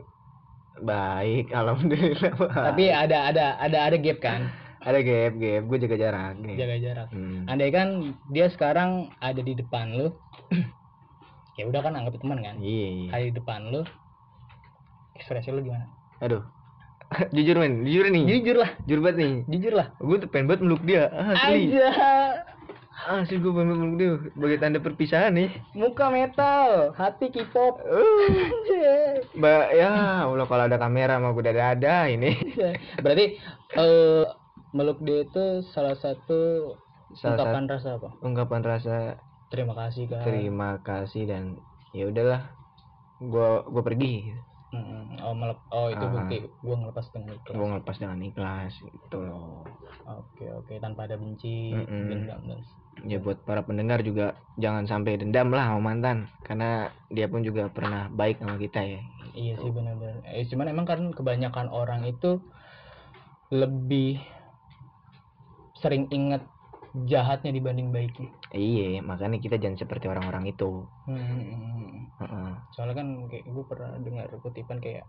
baik 0.84 1.52
alhamdulillah. 1.52 2.34
Tapi 2.52 2.84
ada 2.92 3.18
ada 3.32 3.46
ada 3.60 3.78
ada 3.92 3.98
gap 4.00 4.20
kan? 4.24 4.50
Ada 4.84 5.00
gap 5.04 5.34
gap. 5.38 5.62
Gue 5.68 5.78
jaga 5.82 5.96
jarak 6.00 6.34
gap. 6.40 6.56
jaga 6.56 6.76
jarak. 6.80 7.08
Hmm. 7.12 7.44
andai 7.52 7.72
kan 7.72 8.16
dia 8.32 8.48
sekarang 8.52 9.12
ada 9.20 9.42
di 9.44 9.54
depan 9.56 9.96
lu 9.96 10.08
ya 11.60 11.68
udah 11.68 11.82
kan 11.84 11.94
anggap 11.96 12.16
teman 12.20 12.40
kan? 12.40 12.56
Iya 12.60 12.88
iya. 12.88 13.10
Hari 13.12 13.28
depan 13.36 13.72
lu 13.72 13.82
ekspresi 15.20 15.52
lu 15.52 15.64
gimana? 15.64 15.86
Aduh. 16.24 16.44
Jujur 17.36 17.58
men. 17.58 17.84
Jujur 17.84 18.06
nih. 18.14 18.24
Jujur 18.30 18.58
lah. 18.62 18.72
Jujur 18.86 19.00
banget 19.02 19.18
nih. 19.18 19.34
Jujur 19.50 19.74
lah. 19.74 19.88
Gue 19.98 20.18
tuh 20.22 20.30
pengen 20.30 20.46
banget 20.48 20.62
meluk 20.62 20.82
dia. 20.86 21.10
Asli. 21.10 21.74
Aja 21.74 21.90
asli 23.10 23.42
gue 23.42 23.50
pengen 23.50 23.74
meluk 23.74 23.96
dia 23.98 24.12
sebagai 24.38 24.58
tanda 24.62 24.78
perpisahan 24.78 25.34
nih. 25.34 25.50
Muka 25.74 26.14
metal 26.14 26.94
hati 26.94 27.34
K-pop. 27.34 27.82
Mbak 29.34 29.66
ya 29.74 29.92
Allah 30.30 30.46
kalau 30.46 30.64
ada 30.70 30.78
kamera 30.78 31.18
mah 31.18 31.34
gue 31.34 31.42
udah 31.42 31.74
ada 31.74 32.06
ini 32.06 32.38
berarti 33.02 33.42
eh 33.76 34.24
meluk 34.72 35.02
dia 35.02 35.26
itu 35.26 35.66
salah 35.74 35.98
satu 35.98 36.74
Salah 37.18 37.42
ungkapan 37.42 37.66
rasa 37.66 37.90
apa? 37.98 38.10
ungkapan 38.22 38.62
rasa 38.62 38.96
terima 39.50 39.74
kasih 39.74 40.06
kan 40.06 40.22
terima 40.22 40.78
kasih 40.86 41.26
dan 41.26 41.58
ya 41.90 42.06
udahlah 42.06 42.54
gue 43.18 43.50
gue 43.66 43.82
pergi 43.82 44.14
Oh 45.20 45.34
melep 45.34 45.60
oh 45.74 45.90
itu 45.90 46.06
Ah. 46.06 46.12
bukti 46.14 46.38
gua 46.62 46.76
ngelepas 46.78 47.06
dengan 47.10 47.34
ikhlas 47.34 47.58
gue 47.58 47.68
ngelepas 47.74 47.96
dengan 47.98 48.20
ikhlas 48.22 48.74
gitu 48.80 49.18
loh 49.18 49.66
oke 50.06 50.46
oke 50.62 50.74
tanpa 50.78 51.10
ada 51.10 51.18
benci 51.18 51.74
Mm-mm. 51.74 52.06
dendam 52.06 52.42
dan 52.46 52.60
ya 53.10 53.18
buat 53.18 53.42
para 53.48 53.66
pendengar 53.66 54.06
juga 54.06 54.38
jangan 54.56 54.86
sampai 54.86 55.18
dendam 55.18 55.50
lah 55.50 55.74
sama 55.74 55.82
mantan 55.94 56.30
karena 56.46 56.94
dia 57.10 57.26
pun 57.26 57.42
juga 57.42 57.66
pernah 57.74 58.08
baik 58.14 58.40
sama 58.44 58.62
kita 58.62 58.82
ya 58.84 59.02
Iya 59.30 59.54
sih 59.62 59.70
benar-benar. 59.70 60.26
Eh, 60.26 60.46
cuman 60.50 60.68
emang 60.74 60.86
kan 60.90 61.00
kebanyakan 61.14 61.70
orang 61.70 62.02
itu 62.04 62.42
lebih 63.54 64.18
sering 65.78 66.10
ingat 66.12 66.44
jahatnya 67.08 67.54
dibanding 67.54 67.94
baiknya. 67.94 68.34
iya 68.52 69.00
makanya 69.06 69.38
kita 69.38 69.62
jangan 69.62 69.78
seperti 69.78 70.10
orang-orang 70.10 70.50
itu 70.50 70.90
Hmm. 71.06 71.99
Heeh. 72.20 72.52
Soalnya 72.70 72.96
kan 73.00 73.08
kayak 73.28 73.48
gue 73.48 73.66
pernah 73.66 73.92
dengar 73.98 74.28
kutipan 74.40 74.80
kayak 74.80 75.08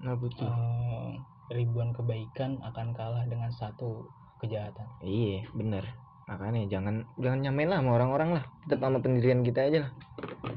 Nah, 0.00 0.16
betul. 0.16 0.48
eh, 0.48 1.10
ribuan 1.52 1.92
kebaikan 1.92 2.56
akan 2.64 2.96
kalah 2.96 3.28
dengan 3.28 3.52
satu 3.52 4.08
kejahatan. 4.40 4.88
iya 5.04 5.44
bener 5.52 5.84
makanya 6.24 6.64
jangan 6.70 7.04
jangan 7.18 7.40
nyamain 7.44 7.68
lah 7.68 7.78
sama 7.84 7.90
orang-orang 8.00 8.30
lah 8.38 8.44
tetap 8.64 8.88
sama 8.88 9.02
pendirian 9.02 9.44
kita 9.44 9.68
aja 9.68 9.78
lah 9.84 9.92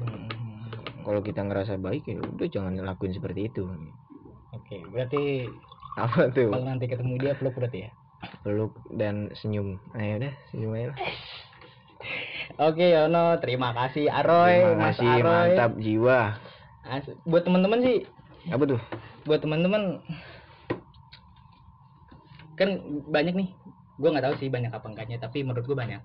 Hmm. 0.00 1.04
kalau 1.04 1.20
kita 1.20 1.44
ngerasa 1.44 1.76
baik 1.76 2.08
ya 2.08 2.16
udah 2.16 2.48
jangan 2.48 2.80
lakuin 2.80 3.12
seperti 3.12 3.52
itu 3.52 3.68
Oke, 4.48 4.86
berarti 4.88 5.50
apa 5.98 6.30
tuh 6.32 6.48
kalau 6.48 6.64
nanti 6.64 6.86
ketemu 6.88 7.14
dia 7.20 7.32
peluk 7.36 7.58
berarti 7.58 7.78
ya. 7.84 7.90
peluk 8.40 8.72
dan 8.88 9.28
senyum 9.36 9.76
ayo 9.92 10.24
udah 10.24 10.32
senyum 10.48 10.72
aja 10.72 10.86
lah 10.88 10.98
Oke 12.54 12.92
Yono, 12.92 13.40
terima 13.40 13.72
kasih 13.72 14.06
Aroy, 14.06 14.60
terima 14.60 14.76
Mas 14.76 15.00
kasih 15.00 15.08
Aroy. 15.10 15.48
mantap 15.48 15.72
jiwa 15.80 16.20
As- 16.84 17.16
buat 17.24 17.42
teman-teman 17.42 17.80
sih 17.80 18.04
apa 18.52 18.64
tuh 18.68 18.80
buat 19.24 19.40
teman-teman 19.40 20.04
kan 22.54 22.68
banyak 23.08 23.34
nih 23.34 23.48
gue 23.96 24.08
nggak 24.12 24.24
tahu 24.28 24.34
sih 24.36 24.52
banyak 24.52 24.68
apa 24.68 24.84
enggaknya 24.84 25.16
tapi 25.16 25.40
menurut 25.40 25.64
gue 25.64 25.72
banyak 25.74 26.02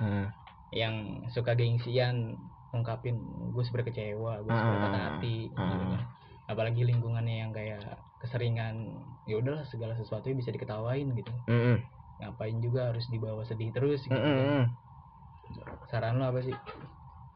Nah, 0.00 0.32
yang 0.72 1.24
suka 1.28 1.52
gengsian 1.52 2.36
ngungkapin 2.68 3.16
gue 3.52 3.62
sebenarnya 3.64 3.88
kecewa 3.90 4.32
gue 4.40 4.52
sebenarnya 4.52 4.80
patah 4.82 5.00
Ah, 5.00 5.06
hati 5.16 5.36
ah. 5.50 5.56
gitu 5.56 5.84
kan. 5.88 6.02
apalagi 6.46 6.80
lingkungannya 6.84 7.36
yang 7.40 7.50
kayak 7.50 7.80
keseringan 8.16 8.76
ya 9.24 9.40
udahlah 9.40 9.64
segala 9.64 9.92
sesuatu 9.94 10.28
bisa 10.30 10.48
diketawain 10.50 11.08
gitu 11.12 11.32
mm-mm. 11.46 11.80
ngapain 12.18 12.60
juga 12.60 12.92
harus 12.92 13.08
dibawa 13.08 13.40
sedih 13.42 13.72
terus 13.72 14.04
gitu 14.04 14.16
kan. 14.16 14.36
Mm-mm. 14.36 14.64
Saran 15.88 16.18
lo 16.18 16.24
apa 16.26 16.40
sih? 16.40 16.54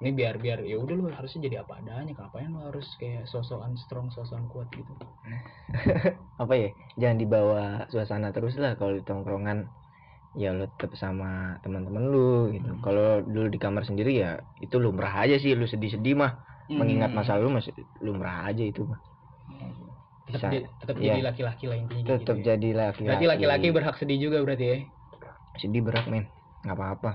Ini 0.03 0.11
biar 0.11 0.37
biar 0.37 0.59
ya 0.67 0.77
udah 0.77 0.95
lu 0.95 1.07
harusnya 1.09 1.49
jadi 1.49 1.57
apa 1.65 1.81
adanya. 1.81 2.13
Ngapain 2.13 2.51
lo 2.51 2.61
harus 2.67 2.85
kayak 2.99 3.25
sosokan 3.25 3.79
strong 3.79 4.11
sosokan 4.11 4.51
kuat 4.51 4.69
gitu? 4.75 4.91
Apa 6.43 6.53
ya? 6.59 6.69
Jangan 6.99 7.17
dibawa 7.17 7.63
suasana 7.89 8.29
terus 8.35 8.59
lah 8.61 8.75
kalau 8.77 8.99
di 8.99 9.03
tongkrongan. 9.03 9.71
Ya 10.35 10.51
lu 10.51 10.67
tetap 10.67 10.99
sama 10.99 11.63
teman-teman 11.63 12.11
lu 12.11 12.51
gitu. 12.51 12.67
Hmm. 12.67 12.83
kalau 12.83 13.23
dulu 13.23 13.47
di 13.47 13.59
kamar 13.63 13.87
sendiri 13.87 14.19
ya 14.19 14.43
itu 14.59 14.83
lumrah 14.83 15.15
aja 15.15 15.39
sih. 15.39 15.55
Lu 15.55 15.65
sedih-sedih 15.65 16.19
mah. 16.19 16.43
Mengingat 16.69 17.15
Hmm. 17.15 17.23
masa 17.23 17.39
lalu 17.39 17.63
masih 17.63 17.73
lumrah 18.03 18.51
aja 18.51 18.67
itu 18.67 18.83
mah. 18.83 18.99
Tetap, 20.27 20.51
tetap 20.83 20.97
Iya. 20.99 21.15
jadi 21.15 21.23
laki-laki 21.23 21.65
lah 21.71 21.77
intinya 21.79 22.07
tetap 22.19 22.35
gitu 22.35 22.43
ya. 22.43 22.45
jadi 22.51 22.69
laki-laki. 22.75 23.07
Berarti 23.07 23.27
laki-laki 23.31 23.67
berhak 23.71 23.97
sedih 23.97 24.19
juga 24.19 24.43
berarti 24.43 24.65
ya? 24.67 24.77
Sedih 25.61 25.81
berat 25.87 26.11
men. 26.11 26.27
Nggak 26.67 26.77
apa-apa 26.77 27.13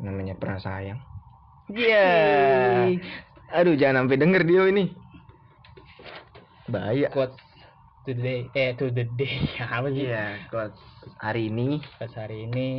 namanya 0.00 0.34
pernah 0.34 0.58
sayang 0.58 1.00
iya. 1.70 2.08
Yeay. 2.90 2.92
aduh 3.54 3.78
jangan 3.78 4.06
sampai 4.06 4.18
denger 4.18 4.42
dia 4.42 4.62
ini. 4.66 4.84
Bahaya. 6.66 7.10
Quotes 7.14 7.38
to 8.06 8.14
the 8.14 8.22
day 8.22 8.40
eh 8.58 8.74
to 8.74 8.90
the 8.90 9.06
day. 9.14 9.38
Apa 9.74 9.90
sih? 9.94 10.06
Iya 10.10 10.50
quotes 10.50 10.78
hari 11.22 11.46
ini. 11.50 11.78
Pas 11.98 12.10
hari 12.14 12.50
ini. 12.50 12.70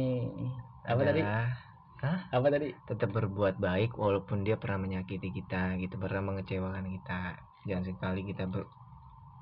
Apa 0.84 1.02
tadi? 1.08 1.22
Hah? 1.24 2.34
apa 2.34 2.50
tadi? 2.50 2.74
Tetap 2.90 3.14
berbuat 3.14 3.62
baik 3.62 3.94
walaupun 3.94 4.42
dia 4.42 4.58
pernah 4.58 4.82
menyakiti 4.82 5.30
kita 5.30 5.78
gitu 5.78 6.02
pernah 6.02 6.34
mengecewakan 6.34 6.90
kita. 6.90 7.38
Jangan 7.70 7.86
sekali 7.86 8.26
kita 8.26 8.50
ber- 8.50 8.74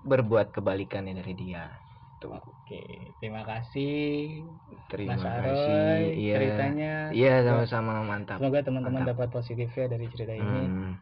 berbuat 0.03 0.51
kebalikannya 0.51 1.23
dari 1.23 1.33
dia 1.39 1.88
tuh 2.19 2.35
oke 2.35 2.83
terima 3.23 3.47
kasih 3.47 4.43
terima 4.91 5.15
Mas 5.15 5.23
kasih 5.23 5.39
Aroy 5.39 6.03
iya. 6.19 6.35
ceritanya. 6.35 6.93
Iya 7.15 7.33
sama-sama 7.47 8.03
mantap. 8.03 8.37
Semoga 8.37 8.59
teman-teman 8.61 9.07
dapat 9.07 9.31
positifnya 9.31 9.85
dari 9.87 10.05
cerita 10.11 10.35
ini. 10.35 10.63
Hmm, 10.67 10.93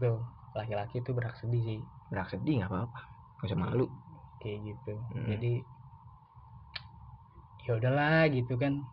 tuh 0.00 0.24
laki-laki 0.56 1.04
tuh 1.04 1.12
berhak 1.12 1.36
sedih 1.36 1.62
sih. 1.62 1.80
Berak 2.08 2.32
sedih 2.32 2.64
nggak 2.64 2.70
apa-apa. 2.72 3.00
Gak 3.36 3.46
usah 3.52 3.58
malu. 3.60 3.86
Kayak 4.40 4.58
gitu. 4.74 4.92
Hmm. 5.12 5.26
jadi 5.36 5.52
ya 7.66 7.72
udahlah 7.74 8.30
gitu 8.30 8.54
kan 8.62 8.86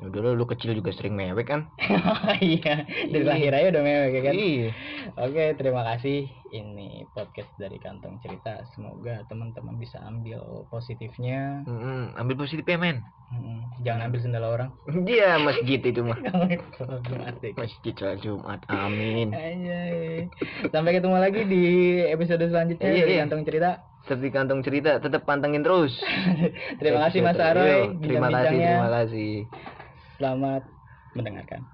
Ya 0.00 0.08
udah 0.08 0.20
lu, 0.22 0.30
lu 0.34 0.46
kecil 0.46 0.72
juga 0.72 0.90
sering 0.90 1.12
mewek 1.12 1.44
kan 1.46 1.68
iya 2.40 2.88
dari 3.04 3.20
Iya. 3.20 3.28
lahir 3.28 3.52
aja 3.52 3.68
udah 3.70 3.84
mewek 3.84 4.10
ya 4.10 4.22
kan 4.22 4.34
iya 4.34 4.70
Oke, 5.12 5.44
terima 5.54 5.82
kasih. 5.84 6.24
Ini 6.46 6.88
podcast 7.10 7.50
dari 7.54 7.76
kantong 7.76 8.16
cerita. 8.18 8.62
Semoga 8.70 9.22
teman-teman 9.24 9.74
bisa 9.74 9.98
ambil 10.00 10.40
positifnya. 10.66 11.62
Mm-mm, 11.64 12.14
ambil 12.14 12.36
positifnya 12.38 12.76
men 12.76 12.98
Mm, 13.30 13.62
Jangan 13.80 14.00
ambil 14.04 14.20
sendal 14.20 14.42
orang. 14.44 14.70
dia 15.04 15.38
masjid 15.38 15.78
itu 15.78 16.02
mah 16.02 16.18
masjid 17.54 17.92
sholat 17.92 18.18
jumat 18.18 18.58
amin 18.66 19.30
Anjay. 19.30 20.26
Sampai 20.66 20.90
ketemu 20.92 21.16
lagi 21.16 21.40
di 21.44 21.62
episode 22.04 22.42
selanjutnya 22.42 22.82
Iya, 22.84 22.98
dari 22.98 23.12
iya. 23.12 23.22
kantong 23.22 23.44
cerita. 23.44 23.70
seperti 24.00 24.28
kantong 24.30 24.64
cerita 24.64 24.96
tetap 24.96 25.22
pantengin 25.22 25.60
terus 25.60 25.92
Terima 26.80 27.04
kasih 27.04 27.20
Mas 27.20 27.36
Aroy. 27.36 27.68
Yo, 27.68 27.80
terima 28.00 28.28
kasih 28.28 28.56
terima 28.56 28.88
kasih 28.90 29.32
Selamat 30.20 30.68
mendengarkan. 31.16 31.64